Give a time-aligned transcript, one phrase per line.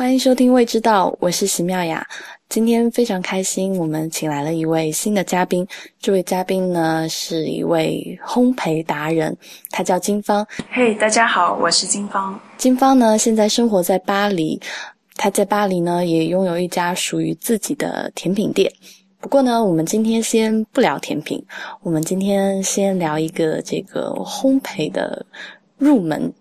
[0.00, 2.06] 欢迎收听《未知道》，我是席妙雅。
[2.48, 5.68] 今天非常开心，我们请来了一位新的嘉宾。
[6.00, 9.36] 这位嘉宾呢，是一位烘焙达人，
[9.68, 10.46] 他叫金芳。
[10.70, 12.40] 嘿，大家好，我是金芳。
[12.56, 14.58] 金芳呢，现在生活在巴黎。
[15.16, 18.72] 他在巴黎呢，也拥有一家属于自己的甜品店。
[19.20, 21.44] 不过呢，我们今天先不聊甜品，
[21.82, 25.26] 我们今天先聊一个这个烘焙的
[25.76, 26.32] 入门。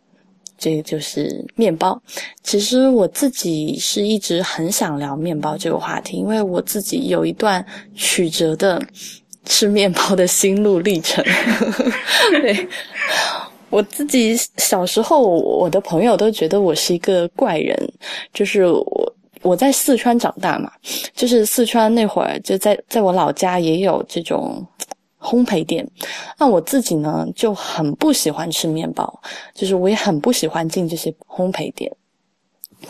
[0.59, 1.99] 这个就是面包。
[2.43, 8.79] 其实我自己是一直很想聊面包这个话题，因为我自己有一段曲折的
[9.45, 11.23] 吃面包的心路历程。
[12.31, 12.67] 对，
[13.69, 17.75] 我自己小时候，我的朋友都觉得我是一个怪人，
[18.33, 20.71] 就是我我在四川长大嘛，
[21.15, 24.63] 就是四川那会儿就在在我老家也有这种。
[25.19, 25.85] 烘焙店，
[26.37, 29.21] 那我自己呢就很不喜欢吃面包，
[29.53, 31.91] 就是我也很不喜欢进这些烘焙店。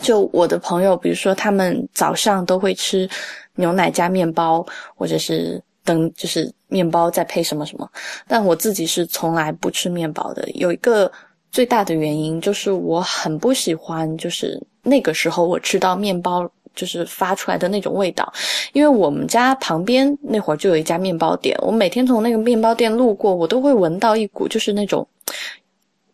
[0.00, 3.08] 就我的朋友，比如说他们早上都会吃
[3.56, 4.64] 牛奶加面包，
[4.94, 7.90] 或者是等就是面包再配什么什么，
[8.28, 10.48] 但我自己是从来不吃面包的。
[10.52, 11.10] 有一个
[11.50, 16.48] 最大的原因就是我很不喜欢，就是那个时候我吃到面包。
[16.80, 18.32] 就是发出来的那种味道，
[18.72, 25.06] 因为我们家旁边那会儿就有一家面包店，我每天从那个面包店路过，我都会闻到一股就是那种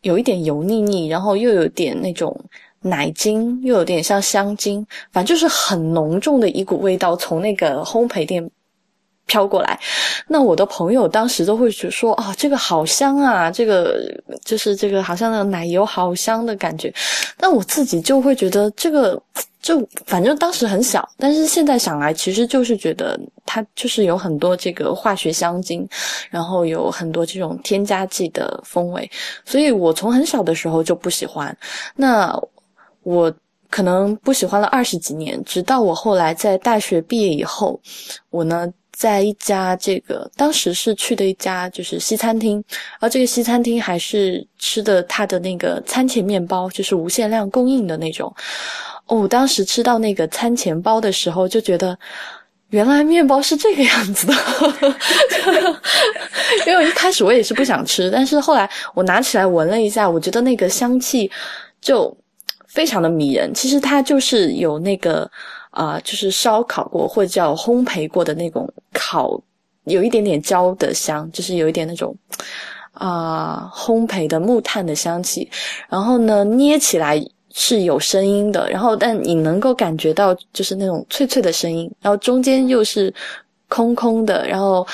[0.00, 2.37] 有一点油腻腻，然后又有点那种
[2.81, 8.50] 奶精，又有点像香精，反正就是很浓重的一股味道从那个烘焙店。
[9.27, 9.78] 飘过来，
[10.28, 14.00] 那我的朋友当时都会说啊，这个好香啊，这个
[14.44, 16.92] 就是这个好像那个奶油好香的感觉。
[17.38, 19.20] 那我自己就会觉得这个，
[19.60, 25.86] 就反正当时很小，但是现在想来，其实就是觉得它就是有很多这个化学香精，
[26.30, 29.10] 然后有很多这种添加剂的风味，
[29.44, 31.54] 所以我从很小的时候就不喜欢。
[31.97, 32.32] 那
[33.02, 33.32] 我
[33.70, 37.80] 可能不喜欢了二十几年，直到我后来在大学毕业以后，
[38.30, 38.72] 我呢。
[38.98, 42.65] 在一家这个当时是去的一家就是西餐厅，
[42.98, 48.34] 而这个西餐厅还是吃的它的那个餐前面包，就是无限量供应的那种。
[49.04, 51.98] 哦，当时吃到那个餐前包的时候，就觉得
[52.71, 54.34] 原来面包是这个样子的。
[56.66, 61.31] 因为一开始我也是不想吃，但是后来我拿起来闻了一下，我觉得那个香气
[61.82, 62.16] 就
[62.66, 63.53] 非常的迷人。
[63.53, 65.31] 其实它就是有那个。
[65.76, 69.38] 啊，就是烧烤过或者叫烘焙过的那种烤，
[69.84, 72.16] 有一点点焦的香，就是有一点那种
[72.94, 75.47] 啊烘焙的木炭的香气。
[75.88, 77.22] 然后呢，捏起来
[77.53, 83.12] 是有声音的，然后但你能够感觉到就是那种脆脆的声音，然后中间又是
[83.69, 84.86] 空空的，然后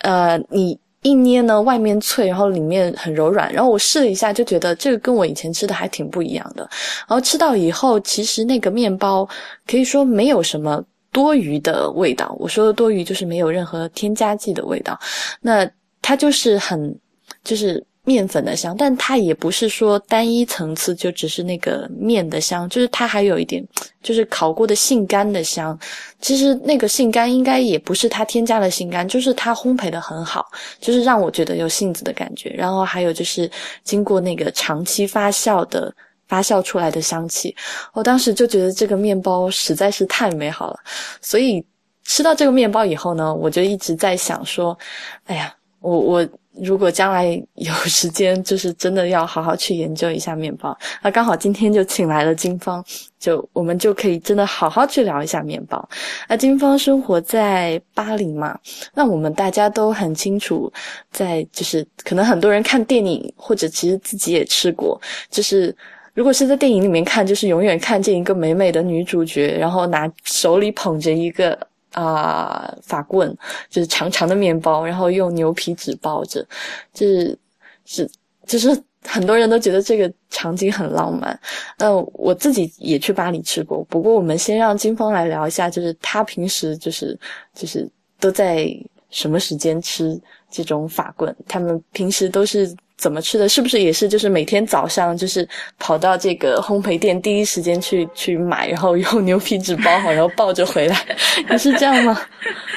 [0.00, 0.76] 呃你。
[1.06, 3.52] 一捏呢，外面脆，然后里面很柔软。
[3.52, 6.68] 然后我试了一下，就觉得这个跟我以前吃的还挺不一样的。
[7.06, 9.28] 然后吃到以后，其实那个面包
[9.66, 12.34] 可以说没有什么多余的味道。
[12.40, 14.98] 我说的多余，就是没有任何添加剂的味道。
[15.40, 15.70] 那
[16.02, 16.98] 它就是很，
[17.44, 17.84] 就是。
[18.06, 23.66] 面粉的香，但它也不是说单一层次就只是那个面的香，就是它还有一点，
[24.00, 25.76] 就是烤过的杏干的香。
[26.20, 30.46] 其实那个杏干应该也不是它添加了杏干，就是它烘焙的很好，
[30.78, 32.48] 就是让我觉得有杏子的感觉。
[32.50, 33.50] 然后还有就是
[33.82, 35.92] 经过那个长期发酵的
[36.28, 37.56] 发酵出来的香气，
[37.92, 40.78] 我当时就觉得这个面包实在是太美好了。
[41.20, 41.66] 所以
[42.04, 44.78] 吃到这个面包以后呢，我就一直在想说，
[45.24, 46.28] 哎呀，我我。
[46.62, 50.76] 如果将来有时间，就是真的要好好去研究一下面包。
[51.02, 52.84] 那刚好今天就请来了金芳，
[53.18, 55.88] 就我们就可以真的好好去聊一下面包。
[56.28, 58.58] 那金芳生活在巴黎嘛，
[58.94, 60.72] 那我们大家都很清楚，
[61.10, 65.00] 在就是可能很多人看电影或者其实自己也吃过，
[65.30, 65.74] 就是
[66.14, 71.58] 如果是在电影里面看，就是永远看见一个美美的女主角，然后拿手里捧着一个。
[71.96, 73.36] 啊，法棍
[73.68, 76.46] 就是长长的面包，然后用牛皮纸包着，
[76.92, 77.38] 就是
[77.84, 78.10] 是
[78.46, 78.68] 就是
[79.02, 81.38] 很多人都觉得这个场景很浪漫。
[81.78, 87.18] 那我自己也去巴黎吃过，不过我们先让金峰来聊一下，就是他平时就是
[87.54, 87.90] 就是
[88.20, 88.68] 都在
[89.10, 90.20] 什么时间吃
[90.50, 91.34] 这种法棍？
[91.48, 92.72] 他们平时都是。
[92.96, 93.48] 怎么吃的？
[93.48, 95.46] 是不是也是就是每天早上就是
[95.78, 100.96] 跑到这个烘焙店，第一时间去去买，然后用牛皮纸包好，然后抱着回来？
[101.50, 102.20] 你是这样吗？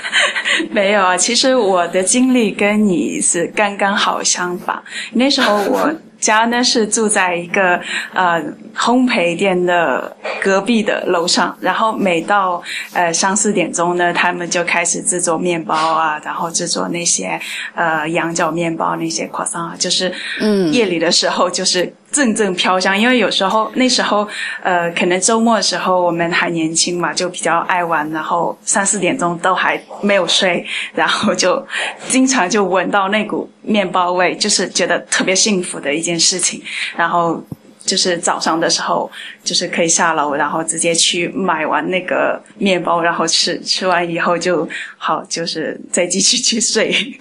[0.72, 4.82] 没有啊，其实我的经历跟你是刚刚好相反。
[5.14, 5.94] 那时候我。
[6.20, 7.80] 家呢是住在一个
[8.14, 8.42] 呃
[8.76, 12.62] 烘焙店的隔壁的楼上，然后每到
[12.94, 17.40] 呃三四点钟呢，他们就开始制作面包啊，然后制作那些
[17.76, 20.70] 呃羊角面包那些 croissant，就是嗯。
[20.70, 24.28] 夜里的时候就是阵阵飘香，因为有时候那时候，
[24.64, 31.66] 呃，可能周末的时候我们还年轻嘛，就比较爱玩，然后三四点钟都还没有睡，然后就
[32.08, 36.62] 经常就闻到那股面包味，就是觉得特别幸福的一件事情，
[36.96, 37.44] 然后。
[37.90, 39.12] 就是早上的时候，
[39.44, 46.94] 就是可以下楼，然后直接去买完那个面包，然后吃，吃完以后就好，就是再继续去睡。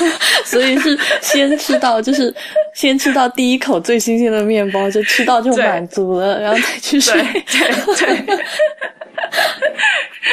[0.46, 2.34] 所以是先吃到，就是
[2.74, 7.22] 先吃到第一口最新鲜的面包，就吃到就满足了，然后再去睡。
[7.22, 8.38] 对对。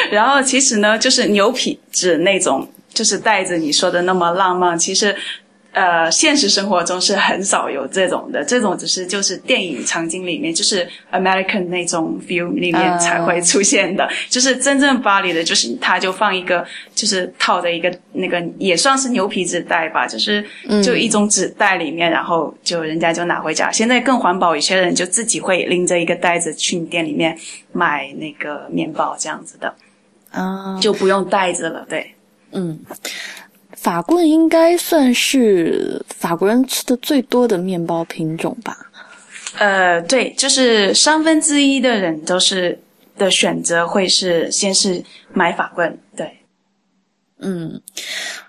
[0.09, 5.13] 然后其实呢，就是牛皮纸那种，就是带着你说的那么浪漫，其实。
[5.75, 14.09] 呃，现实生活中是很少有这种的，这种只是就是电影场景里面，就是 American 那种 film 里面才会出现的。
[14.29, 20.41] 就是真正巴黎的，就是他就放一个，就是套着一个那个也算是牛皮纸袋吧，就是
[20.81, 23.69] 就一种纸袋里面，然后就人家就拿回家。
[23.69, 27.37] 现在更环保，有些人就自己会拎着一个袋子去你店里面
[27.73, 29.75] 买那个面包这样子的，
[30.31, 31.85] 啊，就不用袋子了。
[31.89, 32.15] 对，
[32.53, 32.79] 嗯。
[33.85, 38.75] 法棍应该算是法国人吃的最多的面包品种吧？
[39.59, 42.79] 呃，对，就是三分之一的人都是
[43.15, 45.03] 的选择会是先是
[45.33, 45.95] 买法棍。
[46.17, 46.35] 对，
[47.37, 47.79] 嗯，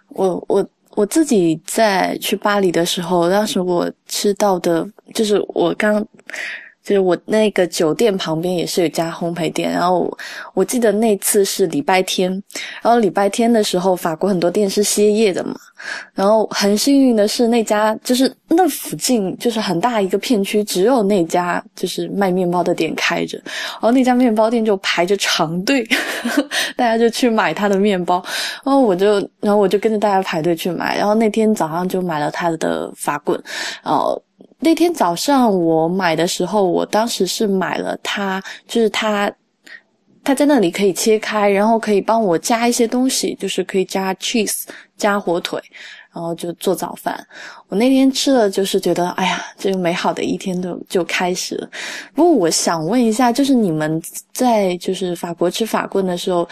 [0.08, 6.02] 我我我自己在去巴黎的时候，当时我吃到的就是我刚。
[6.86, 10.08] 就是我那个酒店旁边也是有家烘焙店，然后
[10.54, 12.30] 我记得那次是礼拜天，
[12.80, 15.56] 然后礼拜天的时候，法国很多店是歇业的嘛，
[16.14, 25.84] 然后很幸运的是那家就是那附近就是很大一个片区，只有那家就是卖面包的店开着，然后那家面包店就排着长队，
[26.78, 28.24] 大家就去买他的面包，
[28.64, 33.42] 然后我就然后我就跟着大家排队去买，然后那天早上就买了他的法棍，
[33.82, 34.22] 然后。
[34.58, 39.30] 那天早上我买的时候，我当时是买了它，就是它，
[40.24, 44.64] 它在那里可以切开，然后可以帮我加一些东西，就是可以加 cheese，
[44.96, 45.62] 加火腿，
[46.12, 47.24] 然后就做早饭。
[47.68, 51.68] 我那天吃了，就是觉得，哎呀，这个美好的一天都就开始了。
[52.14, 54.02] 不过我想问一下，就是你们
[54.32, 56.48] 在就是法国吃法棍的时候，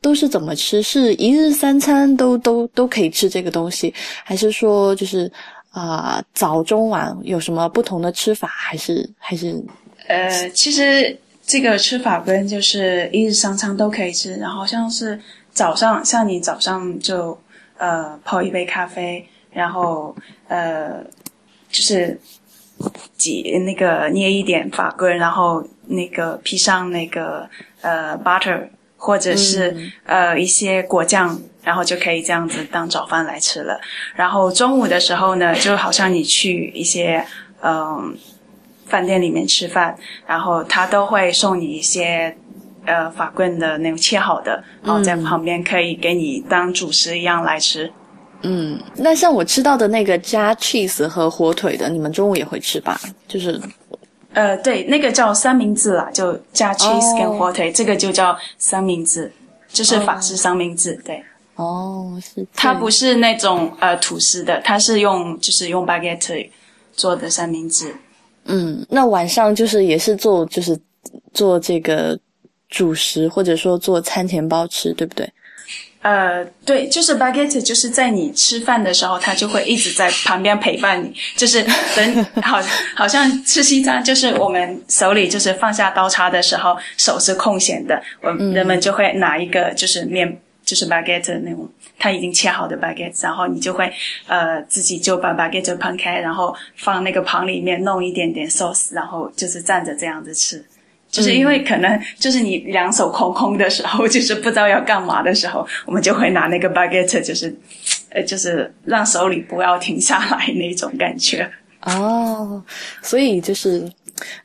[0.00, 0.82] 都是怎么吃？
[0.82, 3.92] 是一日三餐都都都可以吃这个东西，
[4.24, 5.30] 还是说就是？
[5.74, 8.46] 啊，早中晚有什么不同的吃法？
[8.46, 9.60] 还是还是？
[10.06, 14.36] 呃，其实这个吃法跟就是一日三餐都可以吃。
[14.36, 15.20] 然后像是
[15.52, 17.36] 早上，像你早上就
[17.76, 20.14] 呃泡一杯咖啡，然后
[20.46, 21.02] 呃
[21.68, 22.20] 就是
[23.18, 27.50] 挤那个捏一点法棍，然后那个披上那个
[27.80, 31.36] 呃 butter，或者是呃一些果酱。
[31.64, 33.80] 然后就可以这样子当早饭来吃了。
[34.14, 37.24] 然后中午的时候呢，就好像你去一些
[37.62, 38.16] 嗯
[38.86, 39.96] 饭店里面吃饭，
[40.26, 42.36] 然后他都会送你一些
[42.84, 47.90] 呃法棍的那种切好的，然后在旁边可以给你当主食一样来吃。
[48.42, 53.00] 嗯，那像我吃到的那个加 cheese 和火腿的，你们中午也会吃吧？
[53.26, 53.58] 就是
[54.34, 59.32] 呃，对，那个叫三明治啦，就加 cheese 跟火腿，这个就叫三明治，
[59.68, 61.24] 就是法式三明治，对。
[61.56, 66.48] 哦，是它不是那种呃吐司的，它是用就是用 baguette
[66.92, 67.94] 做的三明治。
[68.46, 70.76] 嗯，那晚上就是也是做就是
[71.32, 72.18] 做这个
[72.68, 75.32] 主食，或者说做餐前包吃，对不对？
[76.02, 81.62] 呃，对，就是 baguette，就是在你吃饭的时候，它就会一直在旁边陪伴你，就是
[81.96, 82.60] 等好
[82.94, 90.40] 好像吃西餐，就是我们手里就是放下刀叉的时候，手是空闲的，我人们就会拿一个就是面。
[90.64, 91.68] 就是 baguette 那种，
[91.98, 93.92] 它已经切好的 baguette，然后你就会
[94.26, 100.64] 呃自己就把 baguette 喷开，然后放那个盘里面弄一点点 sauce，然后就是站着这样子吃。
[101.10, 107.54] 就是因为可能就是你两手空空的时候，就是不知道要干嘛的时候，我们就会拿那个 baguette，就是
[108.08, 111.48] 呃就是让手里不要停下来那种感觉。
[111.82, 112.60] 哦，
[113.02, 113.88] 所以就是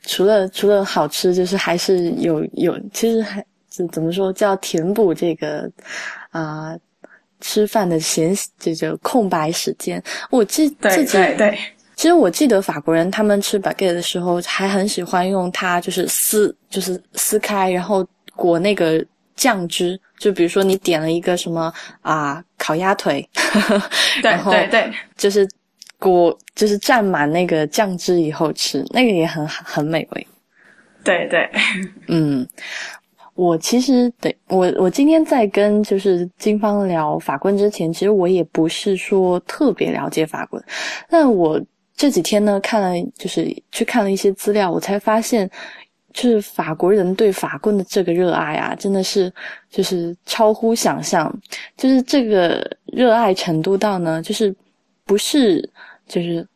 [0.06, 3.44] 除了除了好吃，就是还是有有其实还。
[3.72, 4.32] 是怎么说？
[4.32, 5.70] 叫填补这个
[6.30, 6.76] 啊
[7.40, 10.02] 吃饭的闲这个空白时间。
[10.30, 11.58] 我记自己对，
[11.96, 19.04] 其实我记得法国人他们吃 baguette 的时候，还很喜欢用它，就是撕，就是撕开，然后裹那个
[19.36, 19.98] 酱汁。
[20.18, 21.72] 就比如说你点了一个什么
[22.02, 23.26] 啊烤鸭腿，
[24.20, 25.48] 对对对，就是
[25.98, 30.26] 裹，就是蘸满那个酱汁以后吃，那个也很很美味。
[31.02, 31.50] 对对，
[32.08, 32.46] 嗯。
[33.40, 40.62] 我其实对我我今天在跟就是金方聊法棍之前，其实我也不是说特别了解法棍，
[41.08, 41.58] 但我
[41.96, 45.50] 这几天呢，看了就是去看了一些资料，我才发现，
[46.12, 49.32] 就是法国人对法棍的这个热爱啊，真的是
[49.70, 51.34] 就是超乎想象。
[51.78, 54.54] 就是这个热爱程度到呢，就是
[55.06, 55.66] 不是
[56.06, 56.46] 就是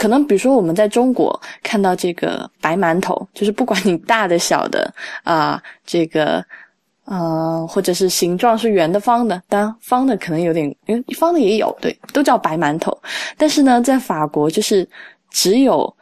[0.00, 4.92] 可能，比如说我们在中国看到这个白馒头， 就是不管你大的小的
[5.24, 6.44] 啊，这个。
[7.06, 12.96] 呃，或者是形状是圆的、方的，当然方的可能有点，因为方的也有，对，都叫白馒头。
[13.36, 14.88] 但是呢，在法国就是
[15.28, 15.92] 只有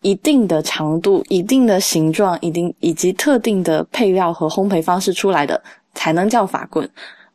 [0.00, 5.62] 一定的长度、一定的形状、一定以及特定的配料和烘焙方式出来的
[5.94, 6.88] 才能叫法棍。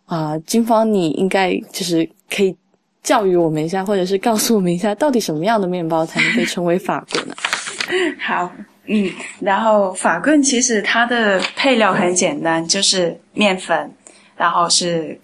[0.07, 2.53] 啊，金芳，你应该就是可以
[3.03, 7.35] 教育我们一下，或者是告诉我们一下，到底什么样的面包才能被称为法棍呢？
[8.19, 8.51] 好。
[8.87, 13.91] 嗯，然后法棍其实它的配料很简单，就是面粉，
[14.35, 15.17] 然后是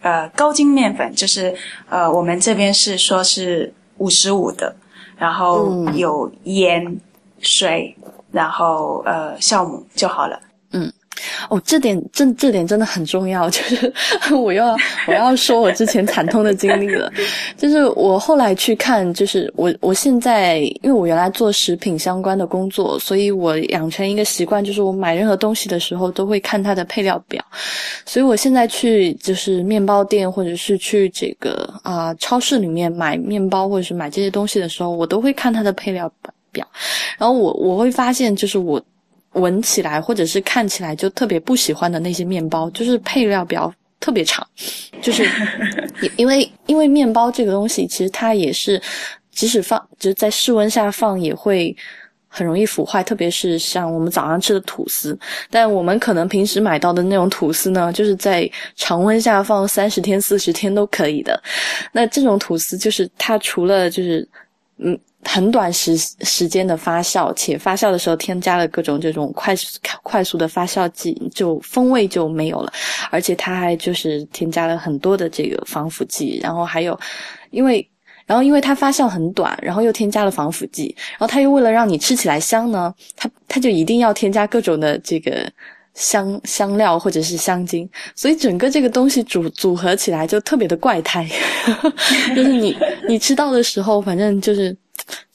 [0.00, 1.54] 呃高筋面粉，就是
[1.90, 4.74] 呃我们这边是说是五十五的，
[5.18, 6.98] 然后有盐、
[7.40, 7.94] 水，
[8.32, 10.40] 然后呃酵母就好了。
[11.48, 13.92] 哦，这点这这点真的很重要，就是
[14.34, 17.10] 我要我要说我之前惨痛的经历了
[17.56, 27.44] 就是我后来去看，就是我我现在因为我原来做食品相关的工作，所以我养成一个习惯，就是我买任何东西的时候都会看它的配料表，
[28.04, 36.10] 所以我现在去就是面包店或者是去这个啊超市里面买面包或者是买这些东西的时候，我都会看它的配料
[36.52, 36.66] 表，
[37.18, 38.80] 然后我我会发现就是我。
[39.32, 44.46] 闻起来或者是看起来就特别不喜欢的那些面包，就是配料表特别长，
[45.02, 45.28] 就是
[46.16, 48.80] 因为因为面包这个东西，其实它也是
[49.30, 51.76] 即使放就是在室温下放也会
[52.26, 55.18] 很容易腐坏，特别是像我们早上吃的吐司。
[55.50, 61.40] 但我们可能平时买到的那种吐司呢，就是在常温下放三十天、四十天都可以的。
[61.92, 64.26] 那这种吐司就是它除了就是
[64.78, 64.98] 嗯。
[65.24, 72.72] 很短时时间的发酵，且发酵的时候添加了各种这种快速快速的发酵剂，就风味就没有了。
[73.10, 76.98] 而且它还就是添加了很多的这个防腐剂，然后还有，
[77.50, 77.86] 因为
[78.26, 85.50] 然后因为它发酵很短，然后又添加了防腐剂，然后它又为了让你吃起来香呢，它它就一定要添加各种的这个
[85.94, 91.28] 香香料或者是香精，所以整个这个东西组组合起来就特别的怪胎，
[92.36, 94.74] 就是你你吃到的时候，反正就是。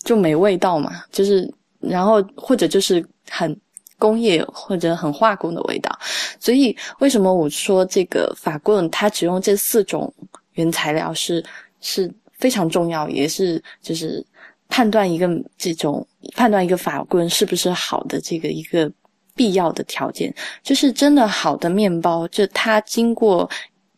[0.04, 3.56] 就没味道嘛，就是，然后或者就是很
[3.98, 5.98] 工业或者很化工的味道，
[6.40, 10.14] 所以为什么我说这个法棍它只用这四种
[10.54, 11.44] 原材料是
[11.80, 14.26] 是非常重要，也是就是
[14.68, 16.06] 判断一个这种
[16.36, 18.92] 判断一个法棍是不是好的这个一个
[19.36, 23.50] 必要的条件，就是真的好的面包，就它经过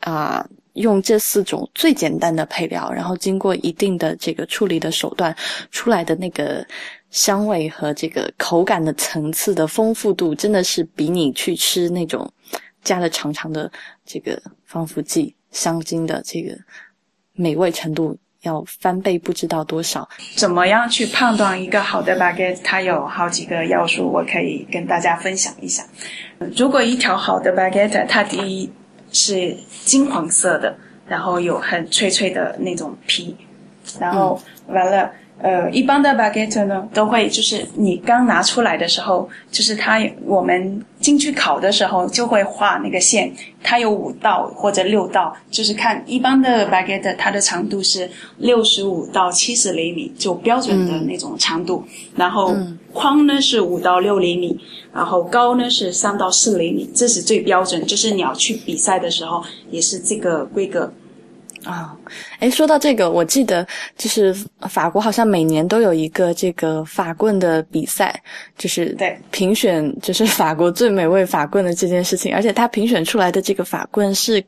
[0.01, 0.47] 啊。
[0.75, 5.35] 用这四种最简单的配料，然后经过一定的这个处理的手段
[5.71, 6.65] 出来的那个
[7.11, 12.29] 香味和这个口感的层次的丰富度，真的是比你去吃那种
[12.83, 13.71] 加了长长的
[14.05, 16.53] 这个防腐剂、香精的这个
[17.33, 20.07] 美味程度要翻倍不知道多少。
[20.35, 22.59] 怎么样去判断一个好的 baguette？
[22.63, 25.85] 它有好几个要素，我可以跟大家分享一下。
[26.57, 28.69] 如果一条好的 baguette，它第一。
[29.15, 29.55] 是
[29.85, 30.75] 金黄色的，
[31.07, 33.35] 然后有很脆脆的那种皮，
[33.97, 51.83] 然后完了，呃，一般的 baguette 呢，都会就是你刚拿出来的时候，就是它我们进去烤的时候就会画那个线，它有五道或者六道，就是看一般的 baguette 它的长度是六十五到七十厘米，就标准的那种长度，
[52.15, 52.55] 然后
[52.93, 54.59] 宽呢是五到六厘米。
[54.93, 57.85] 然后高呢是三到四厘米，这是最标准。
[57.85, 60.89] 就是你要去比赛的时候，也是这个规格。
[61.65, 61.97] 啊，
[62.39, 63.65] 哎，说到这个，我记得
[63.97, 64.33] 就是
[64.69, 68.21] 法国好像每年都有一个这个法棍的比赛，
[68.55, 72.33] 就是对评选就是法国最美味法棍的这件事情。
[72.35, 74.43] 而且他评选出来的这个法棍是，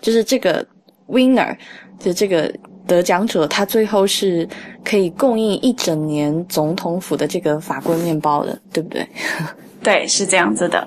[0.00, 0.64] 就是这个
[1.08, 1.56] winner，
[1.98, 2.52] 就这个
[2.86, 4.48] 得奖者，他最后是
[4.84, 9.04] 可以供应一整年总统府的这个法棍面包的，对不对？
[9.82, 10.86] 对，是这样子的，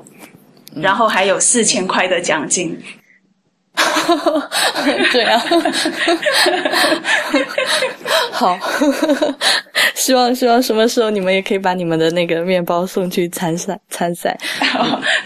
[0.73, 2.77] 然后还有四千块的奖金。
[5.11, 5.39] 对啊，
[8.31, 8.57] 好，
[9.93, 14.37] 希望希望什么时候你们也可以把你们的那个面包送去参赛参赛。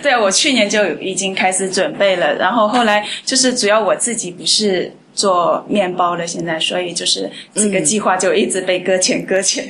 [0.02, 9.66] 对，我去年就已经开始准备了，然后后来就是主要我自己不是做面包了，现在所以就是这个计划就一直被搁浅搁浅。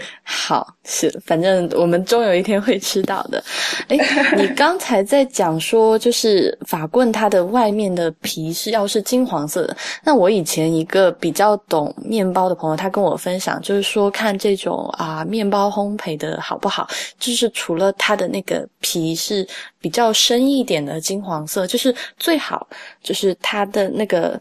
[0.24, 3.42] 好，是，反正我们终有一天会吃到的。
[3.88, 3.98] 哎，
[4.36, 9.76] 你刚才在讲说，就是法棍它的外面的皮是要是金黄色的。
[10.02, 19.46] 那我以前一个比较懂面包的朋友，他跟我分享，就是说看这种啊面包烘焙的好不好，就是除了它的那个皮是
[19.80, 22.66] 比较深一点的金黄色，就是最好
[23.02, 24.40] 就是它的那个，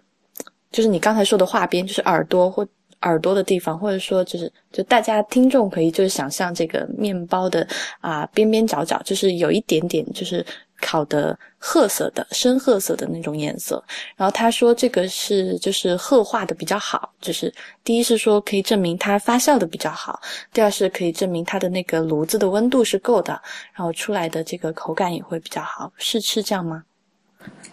[0.71, 2.65] 就是你刚才说的画边，就是耳朵或。
[3.01, 7.67] 耳朵的地方，或者说就是就大家听众可以就是想象这个面包的
[7.99, 10.45] 啊边边角角，就是有一点点就是
[10.79, 13.83] 烤的褐色的深褐色的那种颜色。
[14.15, 17.53] 然后他说这个是就是褐化的比较好，就是
[17.83, 20.19] 第一是说可以证明它发酵的比较好，
[20.53, 23.39] 第二是可以证明它的那个炉子的温度是够的，
[23.73, 25.91] 然后出来的这个口感也会比较好。
[25.97, 26.83] 是是这样吗？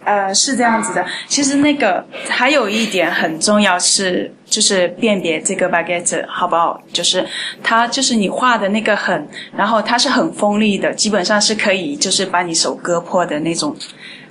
[0.05, 1.05] 呃，是这样子的。
[1.27, 6.81] 其实那个还有一点很重要是，就是辨别这个 baguette 好不好？
[6.91, 7.25] 就是
[7.61, 13.75] 它就是你画的那个很，然后它是很锋利的，基本上是可以就是把你手割破的那种。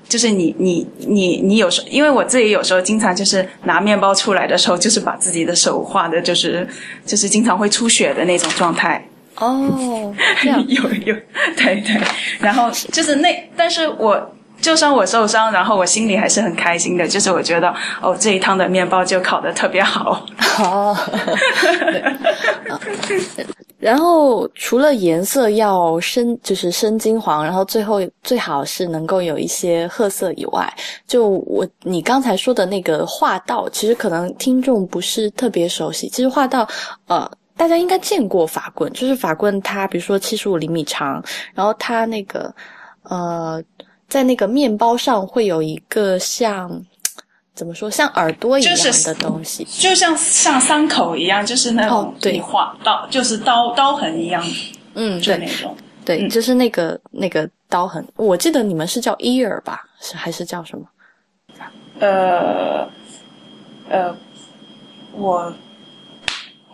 [0.09, 6.67] 就是你你你你有时候，因为我自己有时候经常就是拿面包出来的时候，就是把自己的手画的，就是
[7.05, 9.07] 就是经常会出血的那种状态。
[9.37, 11.15] 哦，这样 有有
[11.55, 12.01] 对对，
[12.41, 14.35] 然后就是那，但是我。
[14.69, 20.23] 就算我受伤，然后我心里还是很开心的，就是我觉得哦，这一趟的面包就烤得特别好。
[20.59, 20.95] 哦，
[23.79, 30.71] 然后除了颜色要深，就是深金黄，然后最后最好是能够有一些褐色以外，
[31.07, 36.11] 就我你刚才说的那个画道，其实可能听众不是特别熟悉。
[36.11, 36.69] 其实画道，
[37.07, 42.55] 呃，大家应该见过法棍，就是法棍它比如说七十五厘米长，然后它那个
[43.05, 43.63] 呃。
[44.09, 46.85] 在那个面包上会有一个像，
[47.55, 54.43] 怎么说，像耳朵一样的东西，就像像伤口一样，就是那种对划刀，就是刀刀痕一样，
[54.95, 58.05] 嗯，对那种，对，就是那个那个刀痕。
[58.17, 60.87] 我记得你们是叫 ear 吧，是还是叫什么？
[62.00, 62.88] 呃
[63.88, 64.17] 呃，
[65.12, 65.53] 我。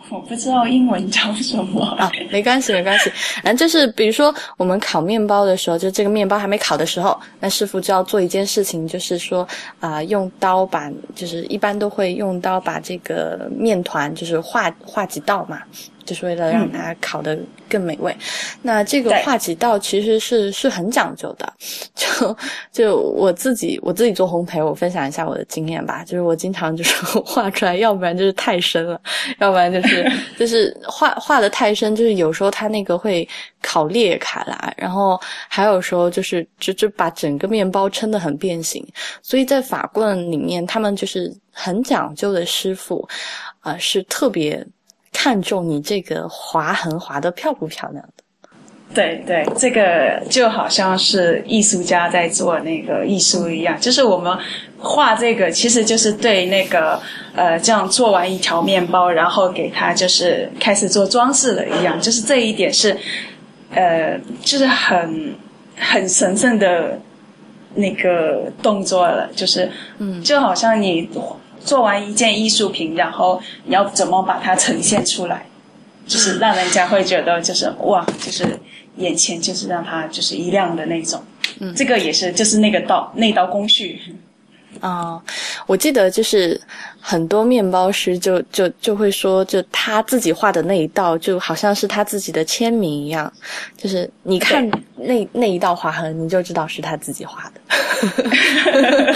[0.09, 3.11] 我不知道英文叫什么啊，没关系，没关系。
[3.43, 9.47] 嗯就是，比如说我们烤面包的时候，就这个面包还没烤的时候，那师傅就要做一件事情，就是说
[9.79, 15.61] 啊，用刀把，就是一般都会用刀把这个面团，就是划划几道嘛。
[16.05, 17.37] 就是为了让它烤得
[17.67, 18.15] 更美味，
[18.61, 21.51] 那这个画几道其实是是很讲究的。
[21.95, 22.37] 就
[22.71, 26.03] 就我自己我自己做烘焙，我分享一下我的经验吧。
[26.03, 29.01] 就是我经常就是画出来，要不然就是太深了，
[29.39, 33.27] 要不然就是 就是画画的太深，就是有时候它那个会
[33.61, 38.85] 烤裂开来，然后还有时候就是就就把整个面包撑得很变形。
[39.21, 43.07] 所以在法棍里面，他们就是很讲究的师傅，
[43.61, 44.65] 啊，是特别。
[45.17, 48.23] 看重你这个划痕划的漂不漂亮的？
[48.93, 54.37] 对对，这个就好像是艺术家在做那个艺术一样，就是我们
[54.77, 57.01] 画这个，其实就是对那个
[57.35, 62.95] 呃，这样做完一条面包，然后给它就是开始做装饰了一样，就是这一点是
[63.73, 65.33] 呃，就是很
[65.77, 66.99] 很神圣的
[67.73, 71.09] 那个动作了，就是嗯，就好像你。
[71.65, 75.45] 做完一件艺术品，然后你要怎么把它呈现出来，
[76.07, 78.57] 就是让人家会觉得就是哇，就是
[78.97, 81.21] 眼前就是让它就是一亮的那种。
[81.59, 83.99] 嗯，这个也是就是那个道那道工序。
[84.81, 85.21] 啊，
[85.67, 86.59] 我记得就是
[87.07, 93.31] 很多面包师就就就会说，就他自己画的那一道，就好像是他自己的签名一样。
[93.77, 97.61] 就是你看那那一道划痕，你就知道是他自己画的。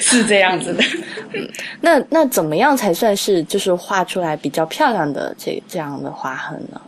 [0.00, 0.82] 是这样子的。
[1.34, 1.46] 嗯，
[1.82, 6.80] 那那怎么样才算是就是画出来比较漂亮的这这样的划痕呢？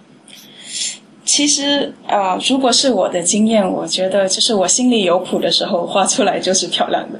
[1.28, 7.18] 其实，呃，如果是我的经验，我觉得就是我心里有谱的时候，画出来就是漂亮的。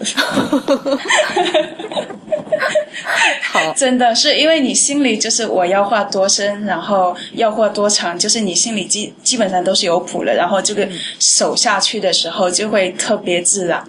[3.53, 13.85] 好， 真的是因为你心里就是我要画多深，然后要画多长，就是你心里基基本上都是有谱了，然后这个手下去的时候就会特别自然。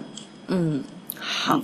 [0.48, 0.84] 嗯，
[1.18, 1.58] 好，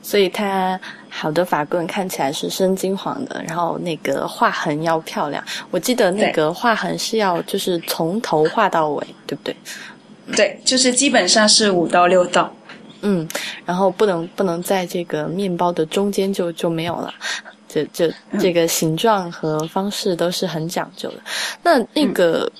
[0.00, 0.80] 所以它。
[1.10, 5.42] 好的法棍看起来是深金黄的，然后那个划痕要漂亮。
[5.70, 9.56] 我记得那个划痕是要就是从头画到尾，对不对？
[10.36, 12.52] 对，就是基本上是五到六道。
[13.00, 13.26] 嗯，
[13.64, 17.14] 然后不能不能在这个面包的中间就就没有了，
[17.68, 21.16] 这这这个形状和方式都是很讲究的。
[21.62, 22.50] 那那个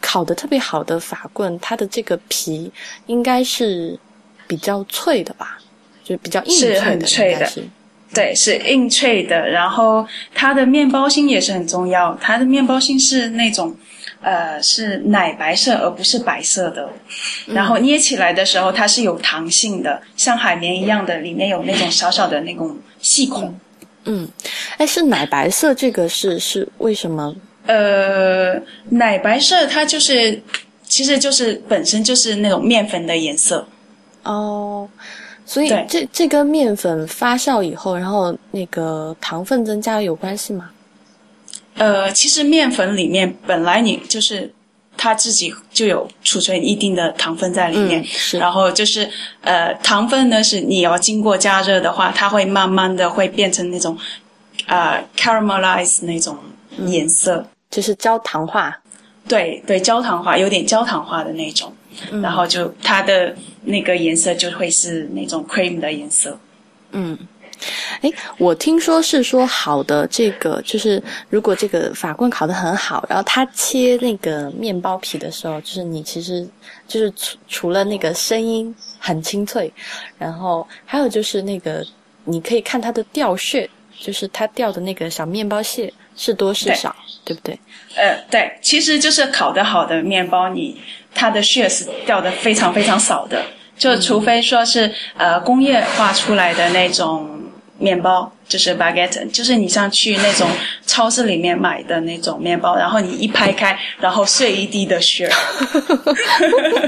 [0.00, 2.70] 烤的特别好的法棍，它的这个皮
[3.06, 3.98] 应该是
[4.46, 5.58] 比较脆的吧？
[6.08, 7.46] 就比较硬是很脆的，
[8.14, 9.46] 对，是硬脆的。
[9.46, 13.76] 然后它的面包芯也是很重要，它的面包芯是那种
[14.22, 16.88] 呃是奶白色而不是白色的。
[17.44, 23.54] 然后捏起来的时候，它是有弹性的，像海绵一样的，里面有那种小小的那种细孔。
[24.04, 24.26] 嗯，
[24.78, 27.36] 哎，是奶白色，这个是是为什么？
[27.66, 28.54] 呃，
[28.88, 30.40] 奶白色它就是，
[30.84, 33.68] 其实就是本身就是那种面粉的颜色。
[34.22, 34.88] 哦，
[35.48, 40.68] 所以这这跟面粉发酵以后，然后那个糖分增加有关系吗？
[41.76, 44.52] 呃，其实面粉里面本来你就是
[44.94, 48.04] 它自己就有储存一定的糖分在里面，
[48.38, 49.08] 然后就是
[49.40, 53.96] 呃糖分呢是你要经过加热的话，它会慢慢的会变成那种
[54.66, 56.36] 呃 caramelize 那种
[56.84, 57.46] 颜色。
[57.70, 58.78] 就是焦糖化，
[59.26, 61.72] 对对，焦糖化，有点焦糖化的那种，
[62.22, 66.38] 然后就它的那个颜色就会是那种 cream 的颜色。
[66.92, 67.18] 嗯，
[68.00, 76.48] 哎，我听说是说好的这个，就是如果这个法棍烤的很好，然后它切那个面包皮的时候，就是你其实
[76.86, 79.72] 就是除除了那个声音很清脆，
[80.18, 81.84] 然后还有就是那个
[82.24, 83.68] 你可以看它的掉屑，
[84.00, 85.92] 就是它掉的那个小面包屑。
[86.20, 86.92] 是多是少，
[87.24, 87.56] 对不对？
[87.94, 90.76] 呃，对，其实就是烤的好的面包，你
[91.14, 93.40] 它的屑是掉的非常非常少的，
[93.78, 97.40] 就除非说是呃工业化出来的那种
[97.78, 98.32] 面包。
[98.48, 100.48] 就是 baguette，就是你像去那种
[100.86, 105.28] 超市里面买的那种面包，然后你一拍开，然后碎一地的雪。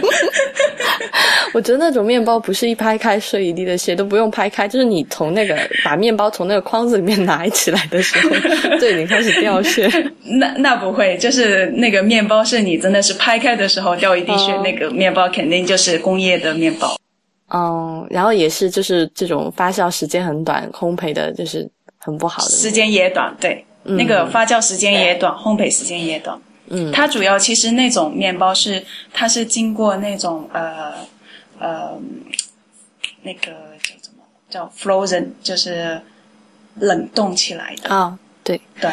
[1.52, 8.30] 我觉得那种面包不是一拍开碎一地的屑，都不用拍开，就是你从那个把面包从那个筐子里面拿起来的时候，
[8.78, 9.86] 就已经开始掉屑。
[10.22, 16.96] 那那不会，就是那个面包是你真的是拍开的时候掉一滴血，那个面包肯定就是工业的面包。
[17.52, 22.48] 嗯，然后也是就是这种发酵时间很短，烘焙的就是很不好的。
[22.48, 26.40] 时间也短，对，那个发酵时间也短，烘焙时间也短。
[26.68, 30.92] 嗯，它主要其实那种面包是它是经过那种呃
[31.58, 31.98] 呃
[33.22, 33.50] 那个
[33.82, 36.00] 叫什么叫 frozen，就是
[36.76, 38.16] 冷冻起来的啊。
[38.44, 38.90] 对对，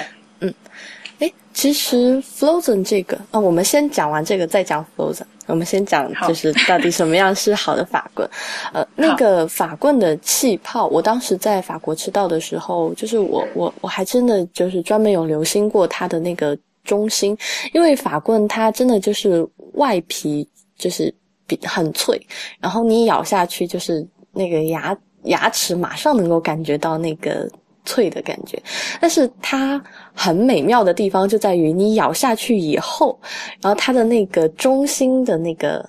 [1.57, 5.23] 其实 frozen 这个啊，我们先讲完这个，再讲 frozen。
[5.47, 8.29] 我们先讲，就是到底什么样是好的法棍。
[8.73, 17.35] 呃，那个法棍的气泡，我当时在法国吃到的时候，就是我我我还真的就是专门有留心过它的那个中心，
[17.73, 19.43] 因为法棍它真的就是
[19.73, 21.11] 外皮就是
[21.47, 22.21] 比很脆，
[22.59, 27.49] 然后你咬下去就是那个牙牙齿马上能够感觉到那个。
[27.87, 28.61] 脆的感觉，
[28.99, 29.81] 但是它
[30.13, 33.17] 很美妙的地方就在于你咬下去以后，
[33.61, 35.83] 然后它的那个中心的那个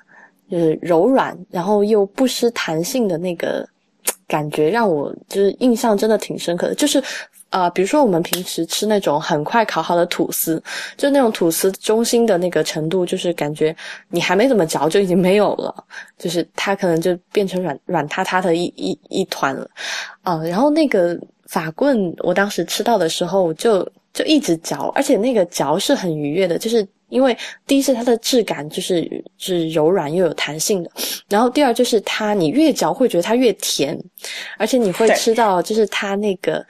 [0.48, 3.68] 就是柔软，然后又不失弹性的那个
[4.26, 6.74] 感觉，让我就是印象真的挺深刻的。
[6.74, 7.02] 就是
[7.50, 10.62] 啊，比如说我们平时吃那种很快烤好的吐司，
[10.96, 13.74] 就那种吐司中心的那个程度，就是感觉
[14.11, 15.74] 你还没怎么嚼就已经没有了，
[16.16, 19.68] 就是它可能就变成软软塌塌的一一一团了
[20.22, 21.18] 啊，然后那个。
[21.48, 23.82] 法棍，我当时吃到的时候就
[24.12, 27.34] 就一直嚼，而且那个嚼是很愉悦的，就是因为
[27.66, 30.90] 第一是它的质感就是是柔软又有弹性的，
[31.26, 33.98] 然后第二就是它你越嚼会觉得它越甜，
[34.58, 36.62] 而且你会吃到就是它那个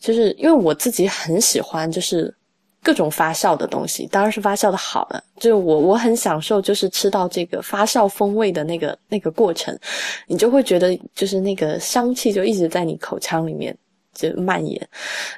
[0.00, 2.34] 就是因为我自己很喜欢就是
[2.82, 9.78] 各种发酵的东西，当然是发酵的好的，就是我我很享受就是吃到这个发酵风味的那个那个过程，
[10.26, 13.76] 你就会觉得就是那个香气就一直在你口腔里面。
[14.16, 14.80] 就蔓延，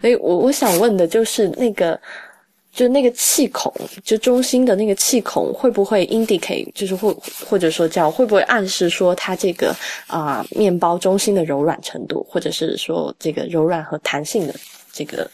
[0.01, 2.01] 所以我我想问的就是那个，
[2.73, 7.13] 就那个气孔，就中心的那个气孔会不会 indicate，就是或
[7.45, 9.75] 或者说叫会不会暗示说它这个
[10.07, 14.55] 啊面包中心的柔软程度，或者是说这个柔软和弹性的
[14.93, 15.29] 这个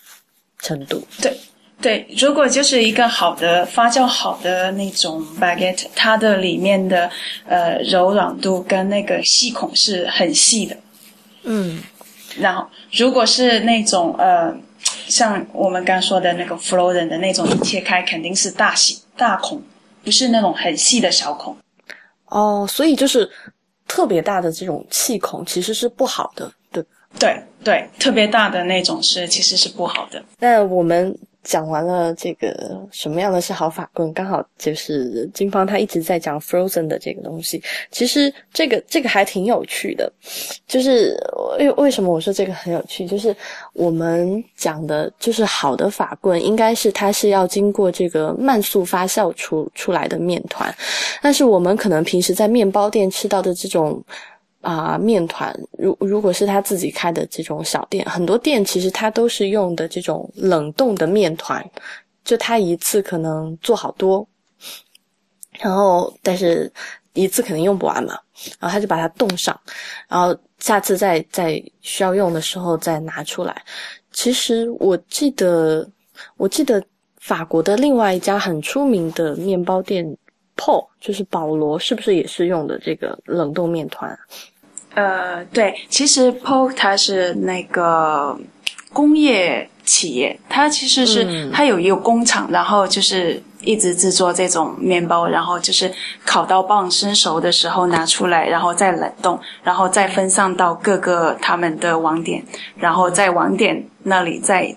[0.61, 1.03] 程度？
[1.21, 1.37] 对
[1.83, 7.11] 对，如果就是一个好的发酵好的那种 baguette，它的里面的
[7.47, 10.77] 呃柔软度跟那个细孔是很细的，
[11.43, 11.83] 嗯。
[12.39, 14.55] 然后，如果是那种呃，
[15.07, 19.63] 像我们刚说的那个 f l o r e n 的那种，切开肯定是大细大孔，
[20.03, 21.57] 不是那种很细的小孔。
[22.27, 23.31] 哦，所以就是
[23.87, 26.85] 特别大的这种气孔其实是不好的，对
[27.19, 30.23] 对对，特别大的那种是其实是不好的。
[30.39, 31.17] 那我们。
[31.45, 37.63] 讲完了这个什么样的是好法棍，刚好就是金芳他一直在讲 frozen 的这个东西。
[37.91, 40.13] 其实这个这个还挺有趣的，
[40.67, 41.17] 就是
[41.59, 43.07] 为为什么我说这个很有趣？
[43.07, 43.37] 就是
[43.75, 50.75] 我们讲的就是好的法棍，应该是它是要经过这个慢速发酵出出来的面团，
[51.23, 54.03] 但是我们可能平时在面包店吃到的这种。
[54.65, 61.65] 啊面团，如如果是他自己开的这种小店，很多店其实他都是用的这种冷冻的面团，
[62.25, 64.27] 就他一次可能做好多，
[65.61, 66.73] 然后但是
[67.13, 68.19] 一次肯定用不完嘛，
[68.59, 69.59] 然后他就把它冻上，
[70.09, 73.63] 然后下次再再需要用的时候再拿出来。
[74.13, 75.87] 其实我记得，
[76.37, 76.83] 我记得
[77.21, 80.05] 法国的另外一家很出名的面包店
[80.57, 84.17] Paul，就是保罗，是不是也是用的这个冷冻面团？
[84.95, 88.39] 呃，对，其实 Paul 它是那个
[88.93, 95.93] 工业企业，它其实是它有一个工厂，然后就是一直制作这种面包，然后就是
[96.25, 102.45] 烤到棒生熟的时候拿出来，然后再冷冻，然后再分散到各个他们的网点，
[102.77, 104.75] 然后在网点那里再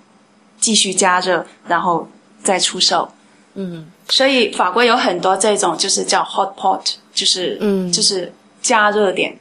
[0.59, 2.07] 继续加热，然后
[2.41, 3.07] 再出售。
[3.53, 6.81] 嗯，所以法国有很多这种就是叫 hot pot，
[7.13, 9.37] 就是嗯就是加热点。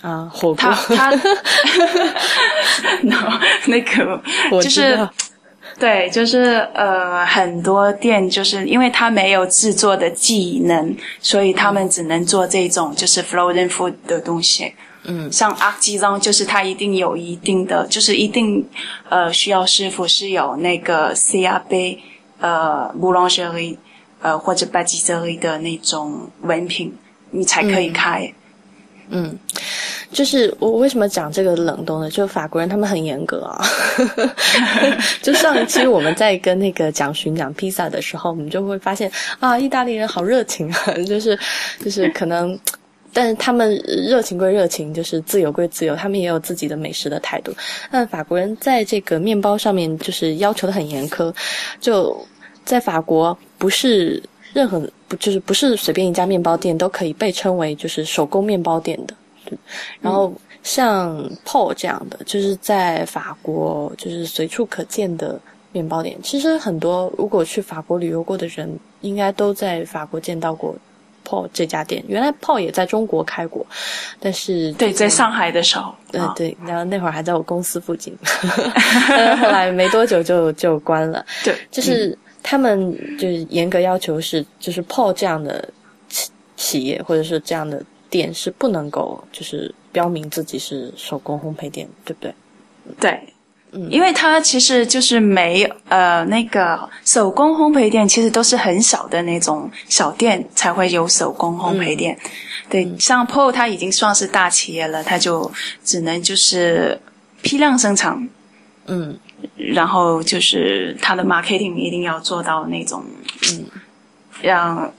[0.00, 0.56] 啊，火锅。
[0.56, 1.10] 他，他，
[3.02, 5.08] no, 那个 我就是
[5.78, 14.72] 对，就是呃，很多店就是因为他没有制作的技能，所以他们只能做这种就是 frozen food 的东西。
[15.04, 15.30] 嗯。
[15.30, 18.66] 像阿基张，就是他一定有一定的，就是一定
[19.08, 21.98] 呃需要师傅是有那个 CRB
[22.40, 23.76] 呃 boulangerie
[24.20, 26.92] 呃或者 b a t i s s e r i e 的那种文凭，
[27.30, 28.22] 你才可以开。
[28.24, 28.34] 嗯，
[29.10, 29.38] 嗯
[30.10, 32.10] 就是我为什么讲这个冷冻呢？
[32.10, 33.62] 就法国人他们很严格啊。
[35.22, 41.38] 就上一期我们在跟那个蒋勋讲披萨的时候，我们就会发现啊，意大利人好热情啊， 就是
[41.84, 42.58] 就是可能。
[43.10, 47.50] 但是他们热情归热情，就是自由归自由，他们也有自己的美食的态度。
[47.90, 51.34] 但法国人在这个面包上面就是要求的很严苛，
[51.80, 52.14] 就
[52.66, 59.14] 在法国不是任何不就是不是随便一家面包店都可以被称为就是手工面包店的。
[60.00, 60.32] 然后
[60.62, 65.40] 像 Paul 这样的，就是在法国就是随处可见的
[65.72, 66.16] 面包店。
[66.22, 70.76] 其实很多如果去法国旅游过的人，应该都在法国见到过
[71.26, 72.04] Paul 这家店。
[72.06, 73.66] 原来 Paul 也在中国开过，
[74.20, 78.14] 但是对，在上海的时候，啊对对，然后那会儿还在我公司附近，
[79.08, 81.24] 但是后来没多久就就关了。
[81.42, 85.68] 对，就是他们就是严格要求是，就是 PO 这样的
[86.08, 92.34] 企企业或者是这样的店是不能够就是标明自己是手工烘焙店，对不对？
[92.98, 93.20] 对，
[93.72, 93.90] 嗯。
[93.90, 102.16] 因为它其实就是没有呃那个手工烘焙店，其实都是很小的那种小店才会有手工烘焙店。
[102.24, 102.30] 嗯。
[102.70, 105.50] 对，像 PO 它已经算是大企业了，它就
[105.84, 106.98] 只能就是
[107.42, 108.28] 批量生产，
[108.86, 109.18] 嗯
[109.56, 113.04] 然后就是他的 marketing 一定要做到那种
[113.52, 113.66] 嗯，
[114.42, 114.92] 让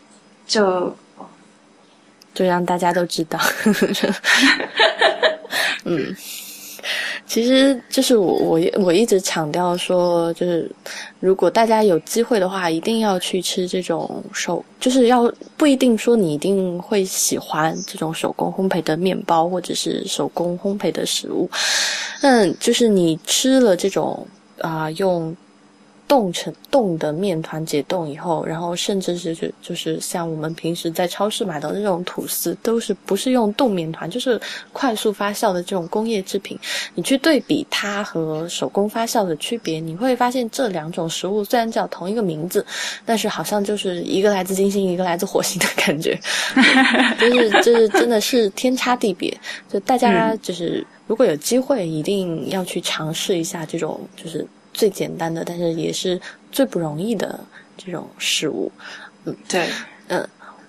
[0.46, 0.96] 就
[2.34, 3.40] 就让大家都知道。
[5.86, 6.16] 嗯，
[7.30, 10.70] 其实就是我我我一直强调说，就是
[11.20, 21.48] 如果大家有机会的话，一定要去吃这种手，就是要不一定说你一定会喜欢这种手工烘焙的面包或者是手工烘焙的食物，
[22.24, 25.36] 嗯就是你吃了这种啊、用。
[26.10, 34.42] 冻成冻的面团解冻以后，然后甚至是就就是像我们平时在超市买到的那种吐司，都是不是用冻面团，就是
[34.74, 36.58] 快速发酵的这种工业制品。
[36.96, 42.66] 你去对比它和手工发酵的区别，你会发现这两种食物虽然叫同一个名字，
[43.06, 46.20] 但是好像就是一个来自金星，一个来自火星的感觉，
[47.22, 49.32] 就是就是真的是天差地别。
[49.72, 54.44] 就大家就是如果有机会，一定要去尝试一下这种就是。
[54.80, 56.18] 最简单的，但是也是
[56.54, 57.38] 最不容易的
[57.76, 58.72] 这种食物。
[59.26, 59.68] 嗯对，
[60.08, 60.26] 嗯，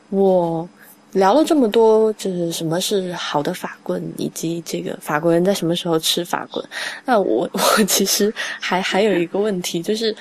[0.08, 0.68] 我
[1.12, 6.64] 聊了这么多，就是什么是好的法棍，以及这个法国人在什么时候吃法棍。
[7.04, 10.14] 那我 我其实还还有一个问题，就是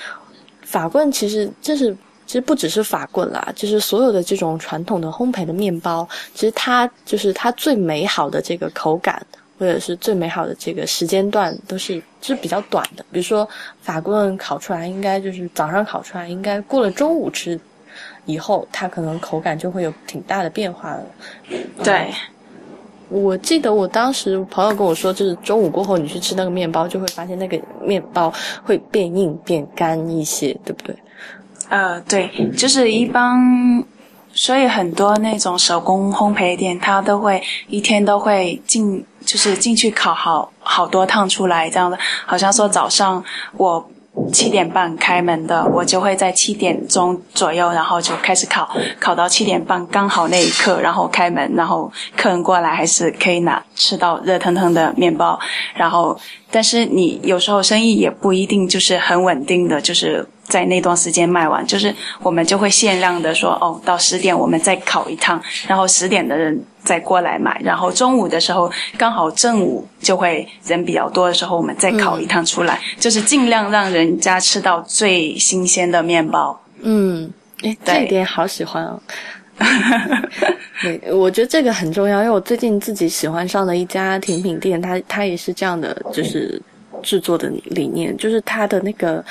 [0.61, 1.91] 法棍其实这是
[2.27, 9.25] 其实不只是法棍啦，就是所有的这种传统的烘焙的面包，其实它就是它最美好的这个口感。
[9.59, 13.47] 或者是最美好的这个时间段都是是比较短的，比如说
[13.81, 17.59] 法棍烤出来，应该就是早上烤出来，应该过了中午吃
[18.25, 21.03] 以后，它可能口感就会有挺大的变化了。
[21.83, 22.09] 对，
[23.09, 30.95] 我记得我当时朋友跟我说，就是中午过后你去吃那个面包，就会发现那个面包会变硬变干一些，对不对？
[31.67, 33.83] 呃，对，就是一般。
[34.33, 41.97] 所以很多那种手工烘焙店，他都会一天都会进，就是进去烤好好多趟出来，这样的。
[42.25, 43.23] 好像说早上
[43.57, 43.89] 我
[44.33, 55.39] 七点半开门的，我就会在七点钟左右，然后就开始烤，烤到七点半刚好那一刻，然后开门，然后客人过来还是可以拿吃到热腾腾的面包。
[55.73, 56.17] 然后，
[56.51, 66.61] 但是你有时候生意也不一定就是很稳定的，就是在那段时间卖完，就是我们就会限量的说，哦，到十点我们再烤一趟，然后十点的人。
[66.81, 76.57] 再过来买，然后中午的时候刚好正午就会人比较多的时候，我们再烤一趟出来，就是尽量让人家吃到最新鲜的面包。
[76.81, 77.29] 嗯，
[77.63, 78.99] 哎，这一点好喜欢哦。
[80.81, 86.59] 对，我觉得这个很重要，因为我最近自己喜欢上的一家甜品店，它它也是这样的，就是
[87.03, 89.23] 制作的理念，就是它的那个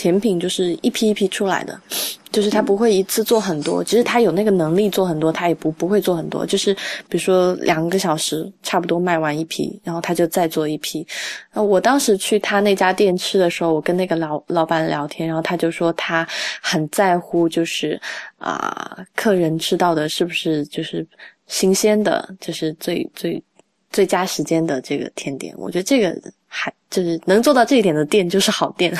[0.00, 1.78] 甜品就是一批一批出来的。
[2.30, 6.46] 就是他不会一次做很多，其实他有那个能力做很多，他也不不会做很多。
[6.46, 6.72] 就是
[7.08, 11.04] 比如说两个小时差不多卖完一批，然后他就再做一批。
[11.52, 16.24] 那，我当时去他那家店吃的时候，我跟那个老老板聊天，然后他就说他
[16.62, 18.00] 很在乎，就是
[18.38, 21.04] 啊，客人吃到的是不是就是
[21.48, 23.42] 新鲜的，就是最最
[23.90, 25.52] 最佳时间的这个甜点。
[25.58, 26.16] 我觉得这个
[26.52, 28.92] 还就是能做到这一点的店就是好店。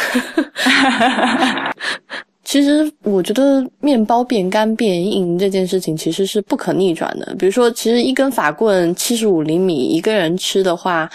[2.45, 7.35] 其实我觉得面包变干变硬这件事情其实是不可逆转的。
[7.39, 11.09] 比如说，其实一根法棍七十五厘米，一个人吃的话，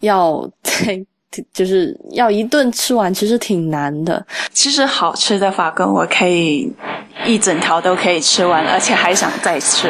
[0.00, 1.04] 要在
[1.52, 4.24] 就是要一顿吃完，其实挺难的。
[4.52, 6.72] 其实好吃的法棍我可以
[7.24, 9.88] 一整条都可以吃完，而且还想再吃，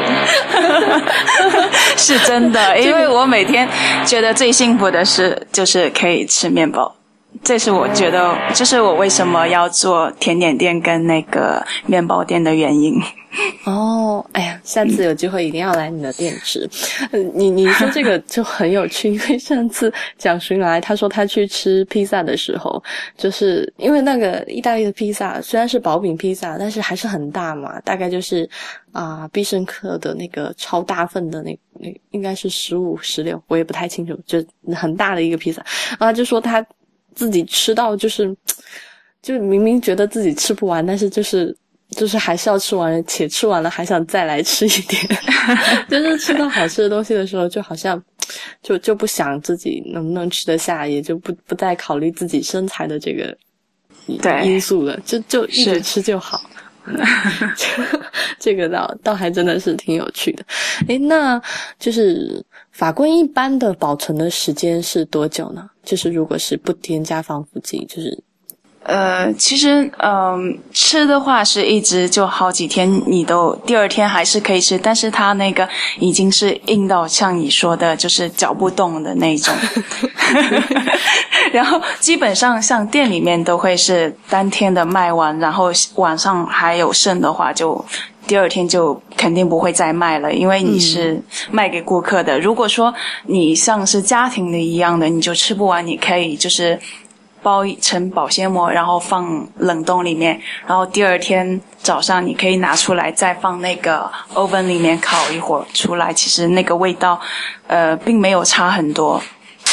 [1.97, 2.79] 是真的。
[2.81, 3.69] 因为我每天
[4.05, 6.95] 觉得最幸福的事就是可以吃面包。
[7.45, 12.95] 这是我觉得，这是我为什么要做甜点店跟那个面包店的原因。
[13.66, 16.68] 哦，哎呀，下次有机会一定要来你的店吃。
[17.35, 22.83] 你你说这个就很有趣，因为上次蒋勋来，他说他去吃披萨的时候，
[23.16, 28.48] 就是因为那个意大利的披萨虽然是薄饼披萨，但是还是很大嘛，大概就是
[28.92, 34.42] 啊必胜客的那个超大份的那那应该是十五十六，我也不太清楚，就
[34.74, 35.64] 很大的一个披萨
[35.98, 36.64] 啊，就说他。
[37.14, 38.37] 自己吃到就是，
[39.22, 41.57] 就明明觉得自己吃不完，但是就是
[41.90, 45.03] 就是还是要吃完，且吃完了还想再来吃一点。
[45.88, 48.03] 就是吃到好吃的东西的时候，就好像
[48.62, 53.37] 就就不想自己能不能吃得下，也就不不再考虑自己身材的这个
[54.42, 56.40] 因素了，就就一直吃就好。
[58.38, 60.44] 这个倒倒还真的是挺有趣的。
[60.88, 61.40] 诶，那
[61.79, 65.68] 就是法棍一般的保存的时间是多久呢？
[65.85, 68.22] 就是如果是不添加防腐剂，就是。
[68.87, 75.68] 呃，其实，嗯，吃的话是一直就好几天，你都第二天还是可以吃，但是它那个
[75.99, 79.53] 已经是硬到像你说的，就是嚼不动的那种。
[81.53, 87.85] 然后基本上像店里面都会是当天的卖完，然后晚上还有剩的话，就
[88.25, 91.20] 第二天就肯定不会再卖了，因为你是
[91.51, 92.38] 卖给顾客的。
[92.38, 92.94] 如果说
[93.25, 96.79] 你像是家庭的一样的，你就吃不完，你可以就是。
[97.47, 106.13] 包一层保鲜膜，然后放冷冻里面，然后第二天早上你可以拿出来，再放那个 oven 里面烤一会儿出来。
[106.13, 107.21] 其实那个味道，
[107.69, 109.23] 呃，并没有差很多，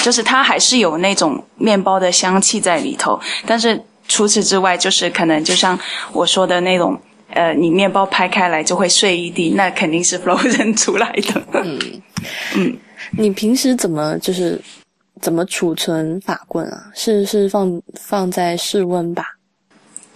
[0.04, 3.20] 就是它还是有那种面包的香气在里头。
[3.44, 5.76] 但是除此之外，就是可能就像
[6.12, 6.96] 我说的那种，
[7.34, 11.42] 呃，你面包拍开来就会碎一地，那肯定是 frozen 出来的。
[11.54, 11.80] 嗯
[12.56, 12.78] 嗯，
[13.18, 14.62] 你平时怎么就是？
[15.24, 16.92] 怎么储存法棍啊？
[16.94, 19.24] 是是放放在室温吧？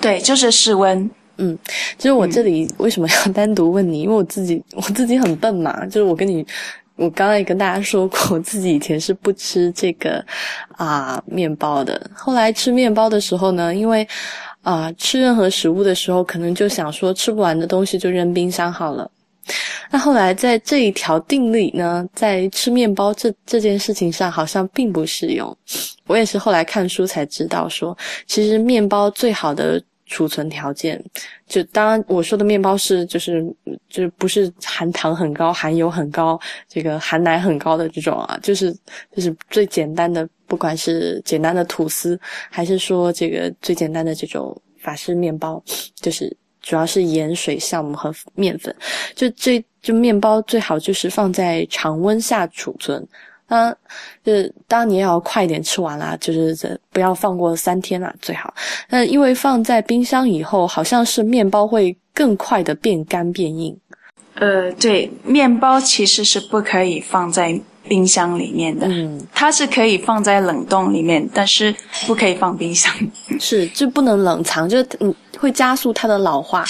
[0.02, 1.10] 对，就是室温。
[1.38, 1.58] 嗯，
[1.98, 4.02] 其实我这里为什么要单独问你？
[4.02, 5.86] 因为我自己我自己很笨嘛。
[5.86, 6.46] 就是我跟你，
[6.98, 10.22] 我刚刚也跟大家说过， 我自己以前是不吃这个
[10.72, 12.12] 啊面包的。
[12.14, 14.06] 后来吃面包的时候呢，因为
[14.62, 19.10] 啊吃任何食物的时候，可能就想说吃不完的东西就扔冰箱好了。
[19.90, 25.56] 那后来在这一条定律呢，在吃面包这这件事情上好像并不适用。
[26.06, 31.04] 我也是后来看书才知道，说其实面包最好的储存条件，
[31.48, 33.44] 就当然我说的面包是就是
[33.90, 38.74] 就是不是含糖很高、含油很高、这个含奶很高的这种啊，就是
[39.16, 45.62] 就是最简单的，不管是简单的吐司，还是说这个最简单的这种法式面包，
[45.96, 46.36] 就是。
[46.68, 48.76] 主要是盐水酵母和面粉，
[49.16, 53.02] 就这就面包最好就是放在常温下储存，
[53.46, 53.72] 啊，
[54.22, 58.54] 就是当然你也要快一点吃完啦，就是这不要放过三天啦最好。
[58.90, 63.74] 那因为放在冰箱以后，好像是面包会更快的变干变硬。
[64.34, 67.58] 呃，对，面包其实是不可以放在。
[67.90, 71.74] 冰箱里面的，嗯，它是可以放在冷冻里面，但是
[72.06, 72.94] 不可以放冰箱。
[73.40, 76.66] 是，就不能冷藏，就嗯会加速它的老化。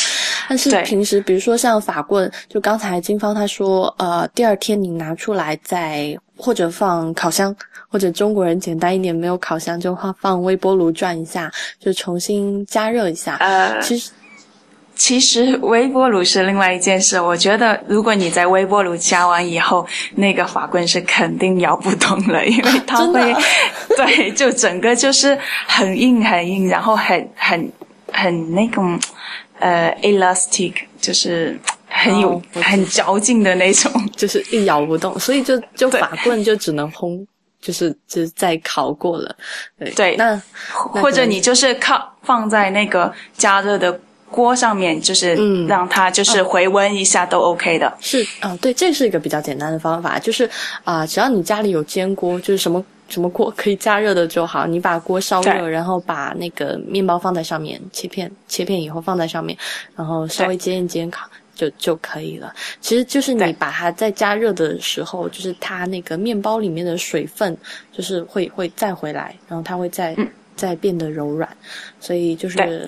[0.50, 7.54] 但是平时，比如说像法棍，就刚才金芳她说，呃，第二天你拿出来再或者放烤箱，
[7.90, 13.36] 或者中国人简单一点，没有烤箱就放放微波炉转一下，就重新加热一下。
[13.42, 14.12] 呃，其实，
[14.96, 17.20] 其实微波炉是另外一件事。
[17.20, 23.36] 我觉得，如果你在微波炉加完以后，那个法棍是肯定摇不动了，因为它 会，
[23.98, 25.38] 对，就整个就是
[25.68, 27.70] 很硬很硬，然后很很
[28.22, 29.00] 很那种
[29.60, 31.58] 呃 elastic，就是
[31.88, 33.92] 很有、很嚼劲的那种。
[34.18, 37.24] 就是一咬不动，所以就就对法棍就只能烘，
[37.62, 39.36] 就是就是再烤过了。
[39.78, 40.42] 对，对那
[40.72, 44.00] 或者你就是靠放在那个加热的
[44.32, 47.96] 锅上面，就是嗯让它就是回温一下都 OK 的。
[48.00, 50.50] 是啊、对，这是一个比较简单的方法，就是
[50.84, 59.58] 啊、只要你家里有煎锅，就是什么什么锅可以加热的就好，你把锅烧热，然后把那个面包放在上面，切片，切片以后放在上面，
[59.96, 61.30] 然后稍微煎一煎烤。
[61.58, 62.54] 就就可以了。
[62.82, 67.58] 其实就是你把它在加热的时候，就是它那个面包里面的水分，
[67.92, 71.50] 就是会会再回来，然后它会再、嗯再变得柔软。
[72.00, 72.88] 所以就是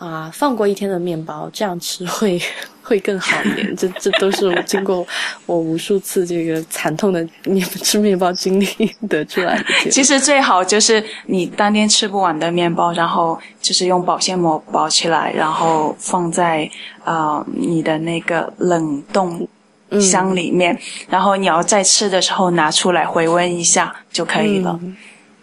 [0.00, 2.40] 对啊，放过一天的面包，这样吃会
[2.82, 3.76] 会更好一点。
[3.76, 5.06] 这这都是我经过
[5.44, 8.66] 我无数次这个惨痛的面 吃面包经历
[9.08, 9.90] 得出来的。
[9.90, 16.68] 其实最好就是你当天吃不完的面包，然后就是用保鲜膜包起来，然后放在
[17.04, 19.46] 呃你的那个冷冻
[19.90, 20.78] 嗯箱里面，
[21.10, 24.78] 然后你要在吃的时候拿出来回温一下就可以了。
[24.82, 24.96] 嗯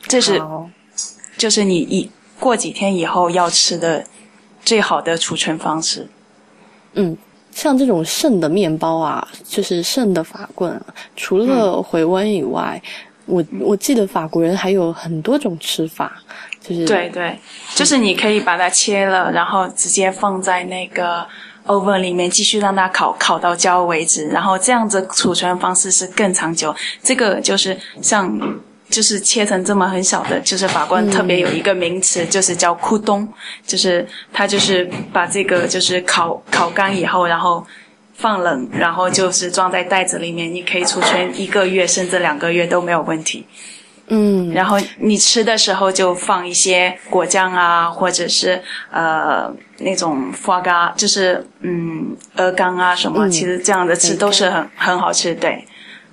[0.07, 0.41] 这是
[1.37, 4.05] 就是你一过几天以后要吃的
[4.67, 6.05] 最好的储存方式。
[6.91, 7.15] 嗯，
[7.53, 12.81] 像这种剩的面包啊，就是剩的法棍啊，除了回温以外，
[13.25, 16.11] 我我记得法国人还有很多种吃法，
[16.61, 17.39] 就是对对，
[17.75, 21.25] 就是你可以把它切了，然后直接放在那个
[21.65, 24.27] oven 里面，继续让它烤，烤到焦为止。
[24.27, 26.75] 然后这样子储存方式是更长久。
[27.01, 28.37] 这个就是像。
[28.89, 33.27] 就是切成这么很小的，就是法官特别有一个名词，就是叫库东，
[33.65, 37.65] 就是他就是把这个就是烤烤干以后，然后
[38.15, 43.45] 放冷，然后就是装在袋子里面，你可以储存一个月甚至两个月都没有问题。
[44.09, 55.61] 嗯，然后你吃的时候就放一些果酱啊，或者是呃那种花干，就是嗯鹅肝啊什么，嗯其实这样的吃都是很很好吃，对。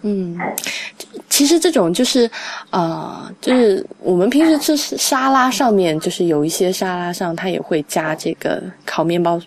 [0.03, 0.37] 嗯，
[1.35, 2.30] 其实这种就是，
[2.70, 9.41] 呃，就是我们平时吃沙拉上面，就是有一些沙拉上它也会加这个烤面包，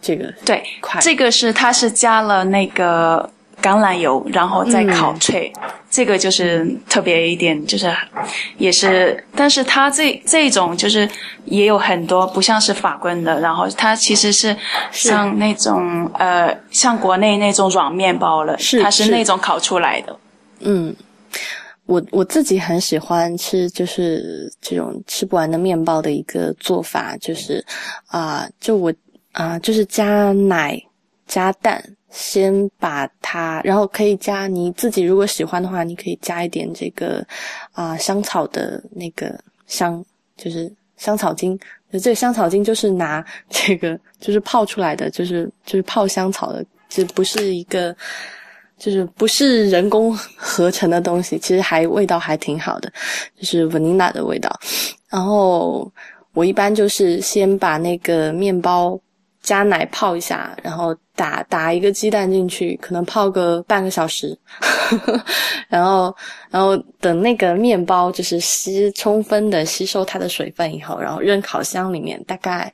[0.00, 0.62] 这个对，
[1.00, 3.28] 这个是它是加了那个
[3.60, 5.18] 橄榄油，然后再烤嗯。
[5.18, 5.52] 脆，
[5.90, 7.92] 这个就是特别一点，就是
[8.56, 11.08] 也是，但是它这这种就是
[11.46, 14.56] 也有很多不像是法棍的，然后它其实是。
[14.92, 19.10] 像那种呃像国内那种软面包了，是它是是。
[19.10, 20.16] 那种烤出来的。
[20.60, 20.94] 嗯，
[21.84, 27.64] 我我自己很喜欢吃，就是这种吃不完的面包的一个做法，就是
[28.06, 28.92] 啊、就我
[29.32, 30.82] 啊、就是加奶
[31.26, 37.24] 加蛋，先把它，然后可以加你自己如果喜欢的话，你可以加一点这个
[37.72, 40.04] 啊、香草的那个香，
[40.36, 41.58] 就是香草精。
[42.02, 47.94] 这香草精就是拿这个就是泡出来的，就是就是泡香草的，这不是一个。
[48.78, 52.92] 就是不是人工合成的东西，其实还味道还挺好的，
[53.38, 54.50] 就是 vanilla 的味道。
[55.08, 55.90] 然后
[56.34, 59.00] 我一般就是先把那个面包
[59.42, 64.38] 加奶泡一下，然后打打一个鸡蛋进去，可能泡个半个小时，
[65.68, 66.14] 然后
[66.50, 72.70] 然后等那个面包就是吸充分的吸收它的水分以后，然后扔烤箱里面，大概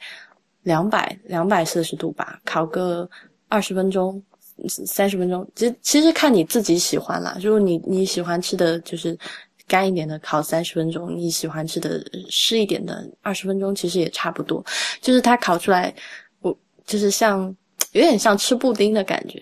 [0.62, 3.08] 两百两百摄氏度吧，烤个
[3.48, 4.20] 二十分钟。
[4.68, 7.36] 三十分钟，其实其实看你自己喜欢啦。
[7.40, 9.18] 如果你你喜欢吃的就是
[9.66, 14.64] 干一点的，烤三十分钟；你喜欢吃的湿一点的，二十分钟，其实也差不多。
[15.00, 15.92] 就是它烤出来，
[16.40, 17.44] 我就是像
[17.92, 19.40] 有点像吃布丁的感觉。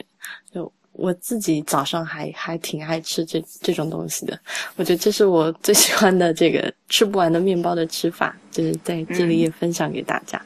[0.53, 4.39] 就我自己早上还还挺爱吃这这种东西的。
[4.77, 10.41] 我觉得这是我最喜欢的这个吃不完的面包的吃法，就是在这里也分享给大家。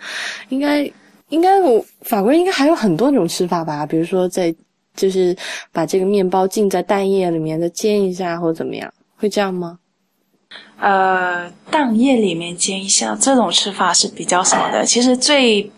[0.49, 0.91] 应该。
[1.35, 4.55] 应该我法国人应该还有很多种吃法吧，比如说在
[4.95, 5.37] 就是
[5.72, 9.78] 把这个面包浸在蛋液里面再煎一下或者怎么样，会这样吗？
[10.78, 14.85] 呃，蛋液里面煎一下，这种吃法是比较少的。
[14.85, 15.68] 其实最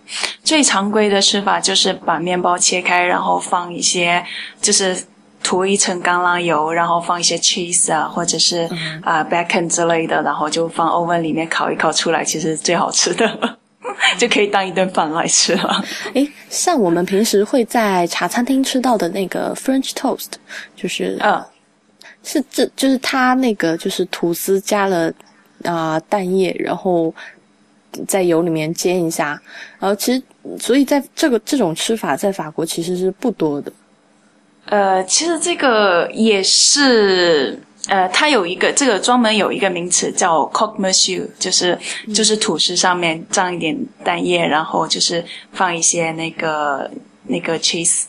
[0.45, 4.23] 最常规的吃法就是把面包切开，然后放一些
[4.61, 4.95] 就是
[5.43, 8.69] 涂一层橄榄油，然后放一些 cheese 啊，或者是
[9.03, 13.59] 啊 bacon 之类的，然后就放 oven 里面烤一烤出来，其实最好吃的，
[14.19, 15.85] 就可以当一顿饭来吃了。
[16.15, 20.33] 诶，像我们平时会在茶餐厅吃到的那个 French toast，
[20.75, 21.45] 就是嗯，
[22.23, 25.13] 是这就是它那个就是吐司加了
[25.65, 27.15] 啊、蛋液，然后
[28.07, 29.41] 在油里面煎一下，
[29.79, 30.23] 然后其实
[30.59, 33.73] 所以在这个这种吃法在法国其实是不多的。
[34.67, 37.59] 呃，其实这个也是，
[37.89, 41.79] 呃，它有一个这个专门有一个名词叫 coq monsieur，就是
[42.15, 46.91] 就是吐司上面蘸一点蛋液，然后就是放一些那个
[47.25, 48.05] 那个 cheese，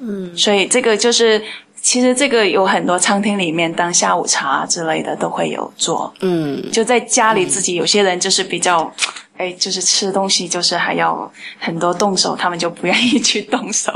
[0.00, 1.42] 嗯所以这个就是
[1.80, 8.92] 其实这个有很多餐厅里面当下午茶之类的都会有做，嗯就在家里自己有些人就是比较。
[9.38, 11.28] 哎，就是吃东西，就是还要
[11.58, 13.90] 很多动手，他们就不愿意去动手。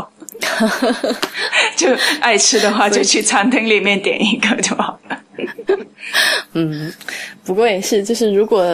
[1.76, 5.15] 就爱吃的话，就去餐厅里面点一个就好了。
[6.52, 6.92] 嗯，
[7.44, 8.64] 不过也是，就是如果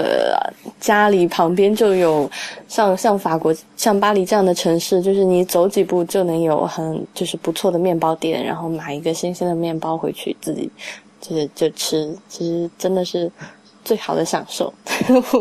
[0.79, 2.31] 家里旁边就有
[2.69, 10.71] 像像法国、像巴黎这样的城市，就是你走几步就能有很就是不错的面包店，然后买一个新鲜的面包回去自己
[11.21, 13.31] 就是就吃，其实真的是
[13.85, 14.73] 最好的享受。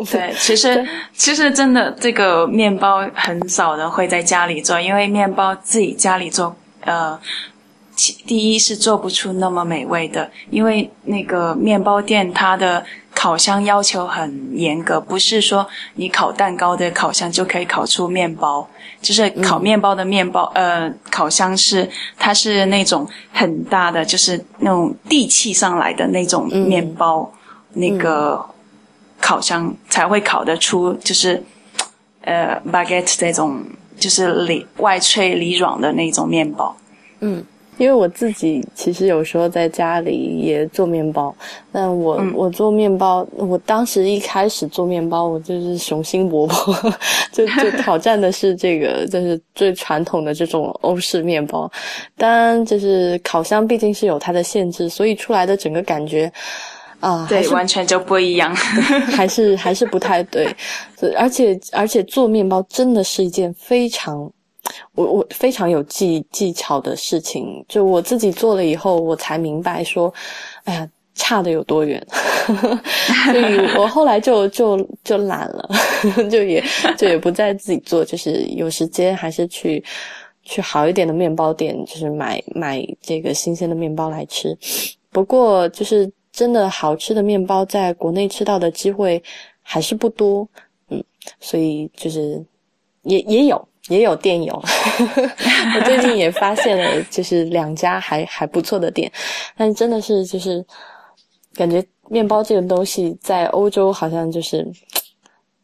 [0.10, 7.20] 对，其实其实真的这个面包很少人会在家里做，因为面包自己家里做，呃，
[8.26, 12.84] 第一是做不出那么美味的，因为那个面包店它的
[13.14, 18.68] 烤箱要求很严格，不是说你烤蛋糕的烤箱就可以烤出面包，
[19.02, 27.32] 就是烤面包的面包，呃，烤箱是它是那种很大的，就是那种地气上来的那种面包，
[27.74, 28.44] 那个
[29.20, 31.44] 烤箱才会烤得出，就是
[32.22, 33.64] 呃 baguette 这种
[34.00, 36.76] 就是里外脆里软的那种面包。
[37.20, 37.46] 嗯，
[37.78, 41.34] 因为我自己其实有时候在家里也做面包，
[41.72, 46.94] 但我、嗯我做面包，我当时一开始做面包，我就是雄心勃勃，
[47.32, 51.72] 就就挑战的是这个， 就是最传统的这种欧式面包。
[52.18, 56.32] 当然，就是烤箱毕竟是有它的限制，所以出来的整个感觉
[57.00, 58.56] 啊，对，完全就不一样。
[59.10, 60.48] 还是还是不太对，
[61.18, 64.32] 而且而且做面包真的是一件非常，
[64.96, 67.64] 我我非常有技技巧的事情。
[67.68, 70.14] 就我自己做了以后，我才明白说，
[70.64, 72.06] 哎呀，差的有多远。
[73.32, 75.70] 所以我后来就就就懒了，
[76.30, 76.64] 就也
[76.98, 79.84] 就也不再自己做，就是有时间还是去。
[80.44, 84.58] 去好一点的面包店，就是买买这个新鲜的面包来吃。
[85.12, 89.22] 不过，就是真的好吃的面包，在国内吃到的机会
[89.62, 90.46] 还是不多，
[90.90, 91.02] 嗯，
[91.40, 92.44] 所以就是
[93.04, 94.54] 也也有也有店有，
[95.76, 99.12] 我最近也发现了，就是两家还还不错的店，
[99.58, 100.64] 但真的是就是
[101.56, 104.66] 感觉面包这个东西在欧洲好像就是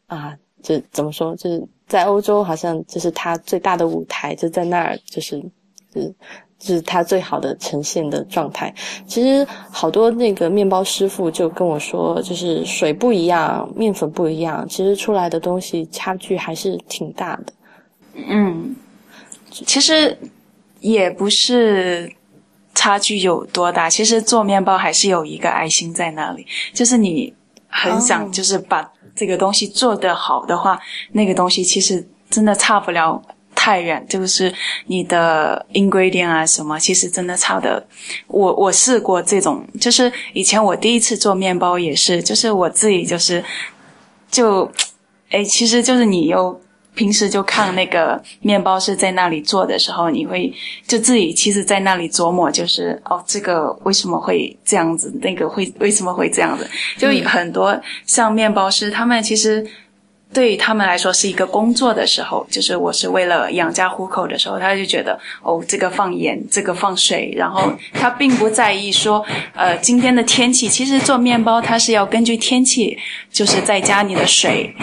[0.06, 5.40] 啊，就怎么说，就是在欧洲好像就是它最大的舞台就在那儿，就是
[5.94, 6.14] 就是
[6.58, 8.74] 就是它最好的呈现的状态。
[9.06, 17.52] 其实好多那个面包师傅就跟我说，就是水不一样，面粉不一样，其实出来的东西差距还是挺大的。
[18.26, 18.74] 嗯，
[19.50, 20.18] 其实
[20.80, 22.12] 也不是
[22.74, 27.32] 差距有多大，其实做面包还是有一个爱心在那里，就是你
[27.68, 30.80] 很想就是把这个东西做得好的话，
[31.12, 33.22] 那个东西其实真的差不了。
[33.60, 34.54] 太远，就是
[34.86, 37.84] 你的 ingredient 啊什么，其实真的差的。
[38.28, 43.44] 我我试过这种，就是以前我第一次做面包也是，就是我自己就是
[44.30, 44.70] 就，
[45.30, 46.58] 哎，其实就是你又
[46.98, 50.52] 平时就看那个面包师在那里做的时候，你会
[50.84, 56.68] 就自己其实，在那里琢磨，就是哦，这个为什么会这样子，那个会为什么会这样子，
[56.98, 59.64] 就有很多像面包师，他们其实。
[60.32, 69.24] 对他们来说是一个工作的时候，就是我是为了养家糊口的时候，他就觉得哦，这个放盐，这个放水，然后他并不在意说，
[69.54, 70.68] 呃，今天的天气。
[70.68, 72.98] 其实做面包它是要根据天气，
[73.32, 74.74] 就是再加你的水，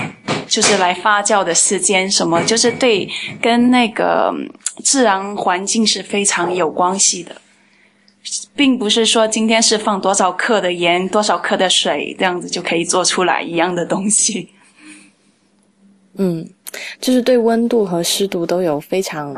[0.48, 3.08] 就是来发酵的时间什么，就是对
[3.40, 4.34] 跟那个
[4.84, 7.36] 自然环境是非常有关系的。
[8.56, 14.50] 并不是说今天是放多少克的盐，多少克的水，这样子就可以做出来一样的东西。
[16.18, 16.48] 嗯，
[17.00, 19.36] 就是对温度和湿度都有非常，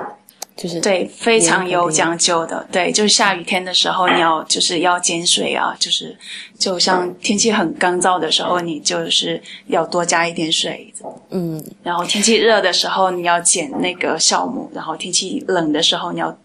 [0.56, 2.68] 就是对非常有讲究的。
[2.72, 6.18] 对，就是下雨天的时候，你要就是要减水啊，就是
[6.58, 10.92] 就像天气很干燥的时候，你就是要多加一点水。
[11.30, 16.36] 嗯然后天气热的时候，你要减那个酵母；然后天气冷的时候，你要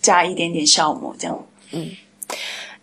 [0.00, 1.46] 加一点点酵母，这样。
[1.72, 1.90] 嗯。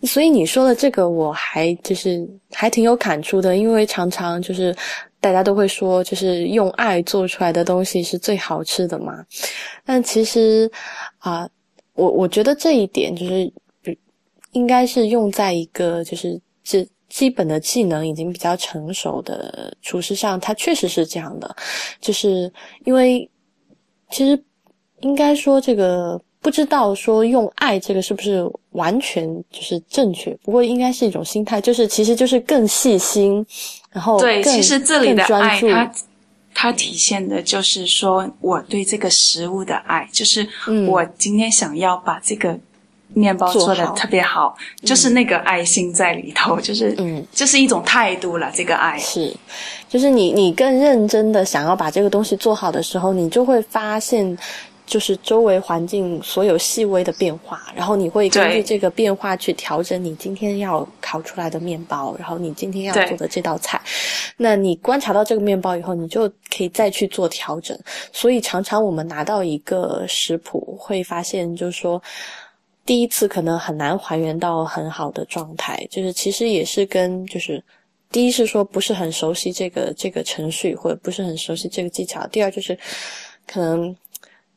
[0.04, 4.74] 所以你说的这个，我还就是还挺有感触的，因为常常就是
[5.20, 9.24] 大家都会说，就是用爱做出来的东西是最好吃的嘛。
[9.84, 10.70] 但其实
[11.18, 11.48] 啊，
[11.94, 13.52] 我我觉得这一点就是，
[14.52, 21.54] 应该是用在一个就是这基本的技能已经比较成熟的厨师上，它确实是这样的，
[22.00, 22.52] 就是
[22.84, 23.30] 因为
[24.10, 24.42] 其实
[25.00, 26.20] 应该说这个。
[26.42, 30.30] 不知道说用爱这个是不是完全就是正确？
[30.42, 33.44] 不过应该是一种心态，就是其实就是更细心，
[33.92, 35.92] 然后对，其实这里的爱，它
[36.54, 40.48] 它体现的就是说我对这个食物的爱，就是
[40.88, 42.58] 我今天想要把这个
[43.12, 48.50] 面包做的特别好，就是那个爱心在里头，就是嗯，就是一种态度了。
[48.54, 49.30] 这个爱是，
[49.90, 54.38] 就是你你更认真的想要把这个东西做好的时候，你就会发现。
[54.90, 63.80] 就是周围环境所有细微的变化，然后你会根据这个变化去调整你今天要烤出来的面包，然后你今天要做的这道菜。
[64.36, 67.78] 那你观察到这个面包以后，你就可以再去做调整。
[68.12, 72.02] 所以常常我们拿到一个食谱，会发现就是说，
[72.84, 75.86] 第一次可能很难还原到很好的状态。
[75.88, 77.62] 就是其实也是跟就是
[78.10, 82.26] 第一是说不是很熟悉这个这个程序，或者不是很熟悉这个技巧。
[82.26, 82.76] 第二就是
[83.46, 83.94] 可能。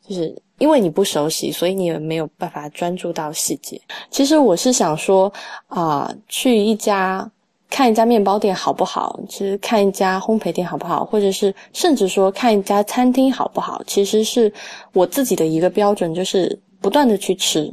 [0.06, 3.80] 就是因为你不熟悉，所以你也没有办法专注到细节。
[4.10, 5.32] 其实我是想说，
[5.68, 7.28] 啊，去一家
[7.70, 9.18] 看一家面包店好不好？
[9.28, 11.04] 其实看一家烘焙店好不好？
[11.04, 13.82] 或者是甚至说看一家餐厅好不好？
[13.86, 14.52] 其实是
[14.92, 17.72] 我自己的一个标准，就是不断的去吃，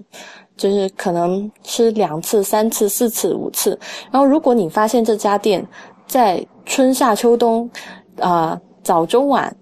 [0.55, 3.77] 就是可能吃两次、三次、四次、五次。
[4.09, 5.65] 然后如果你发现这家店
[6.07, 7.69] 在春夏秋冬，
[8.19, 8.59] 啊。
[8.83, 9.55] 早中晚，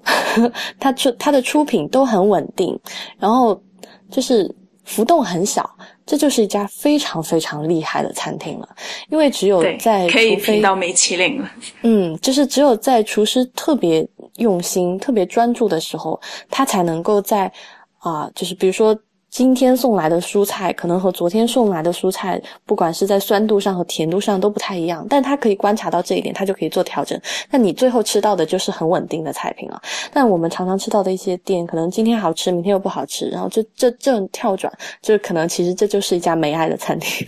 [0.79, 2.79] 它出它的出品都很稳定，
[3.17, 3.61] 然后
[4.09, 4.49] 就是
[4.83, 5.69] 浮动很小，
[6.05, 8.69] 这就是一家非常非常厉害的餐厅了。
[9.09, 11.49] 因为只有在可以评到米其林了。
[11.83, 16.19] 嗯，就是只有在厨师特别用心、特别专注的时候，
[16.49, 17.51] 他才能够在
[17.99, 18.97] 啊，就是比如说。
[19.29, 27.19] 今天送来的蔬菜可能和昨天送来的蔬菜，不管是在酸度上和甜度上都不太一样，但他可以观察到这一点，他就可以做调整。
[27.51, 29.81] 那你最后吃到的就是很稳定的菜品了。
[30.11, 37.27] 但我们常常吃到的一些店，可能今天好吃，明天又不好吃，然后这这这种跳转，就可能其实这就是一家没爱的餐厅。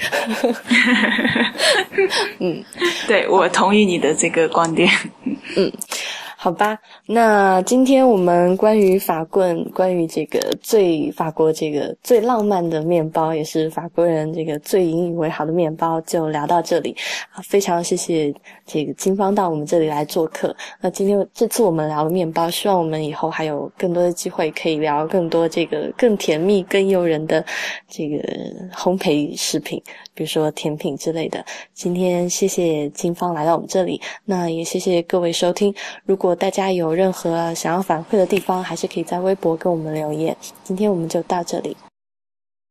[2.40, 2.64] 嗯，
[3.08, 4.90] 对我同意你的这个观点。
[5.56, 5.72] 嗯。
[6.44, 6.76] 好吧，
[7.06, 16.96] 那今天我们关于法棍，关于这个最法国这个最浪漫的面包，也是法国人这个最引以为豪的面包，就聊到这里
[17.32, 17.38] 啊！
[17.44, 18.34] 非常谢谢
[18.66, 20.56] 这个金芳到我们这里来做客。
[20.80, 27.46] 那今天这次我们聊的面包，希望我们以后还有更多的机会可以聊更多这个更甜蜜、更诱人的
[27.88, 28.18] 这个
[28.74, 29.80] 烘焙食品，
[30.22, 31.44] 比如说甜品之类的。
[31.74, 35.74] 今天谢谢金芳来到我们这里，那也谢谢各位收听。
[36.06, 40.38] 如果大家有任何想要反馈的地方，还是可以在微博跟我们留言。
[40.64, 41.76] 今天我们就到这里。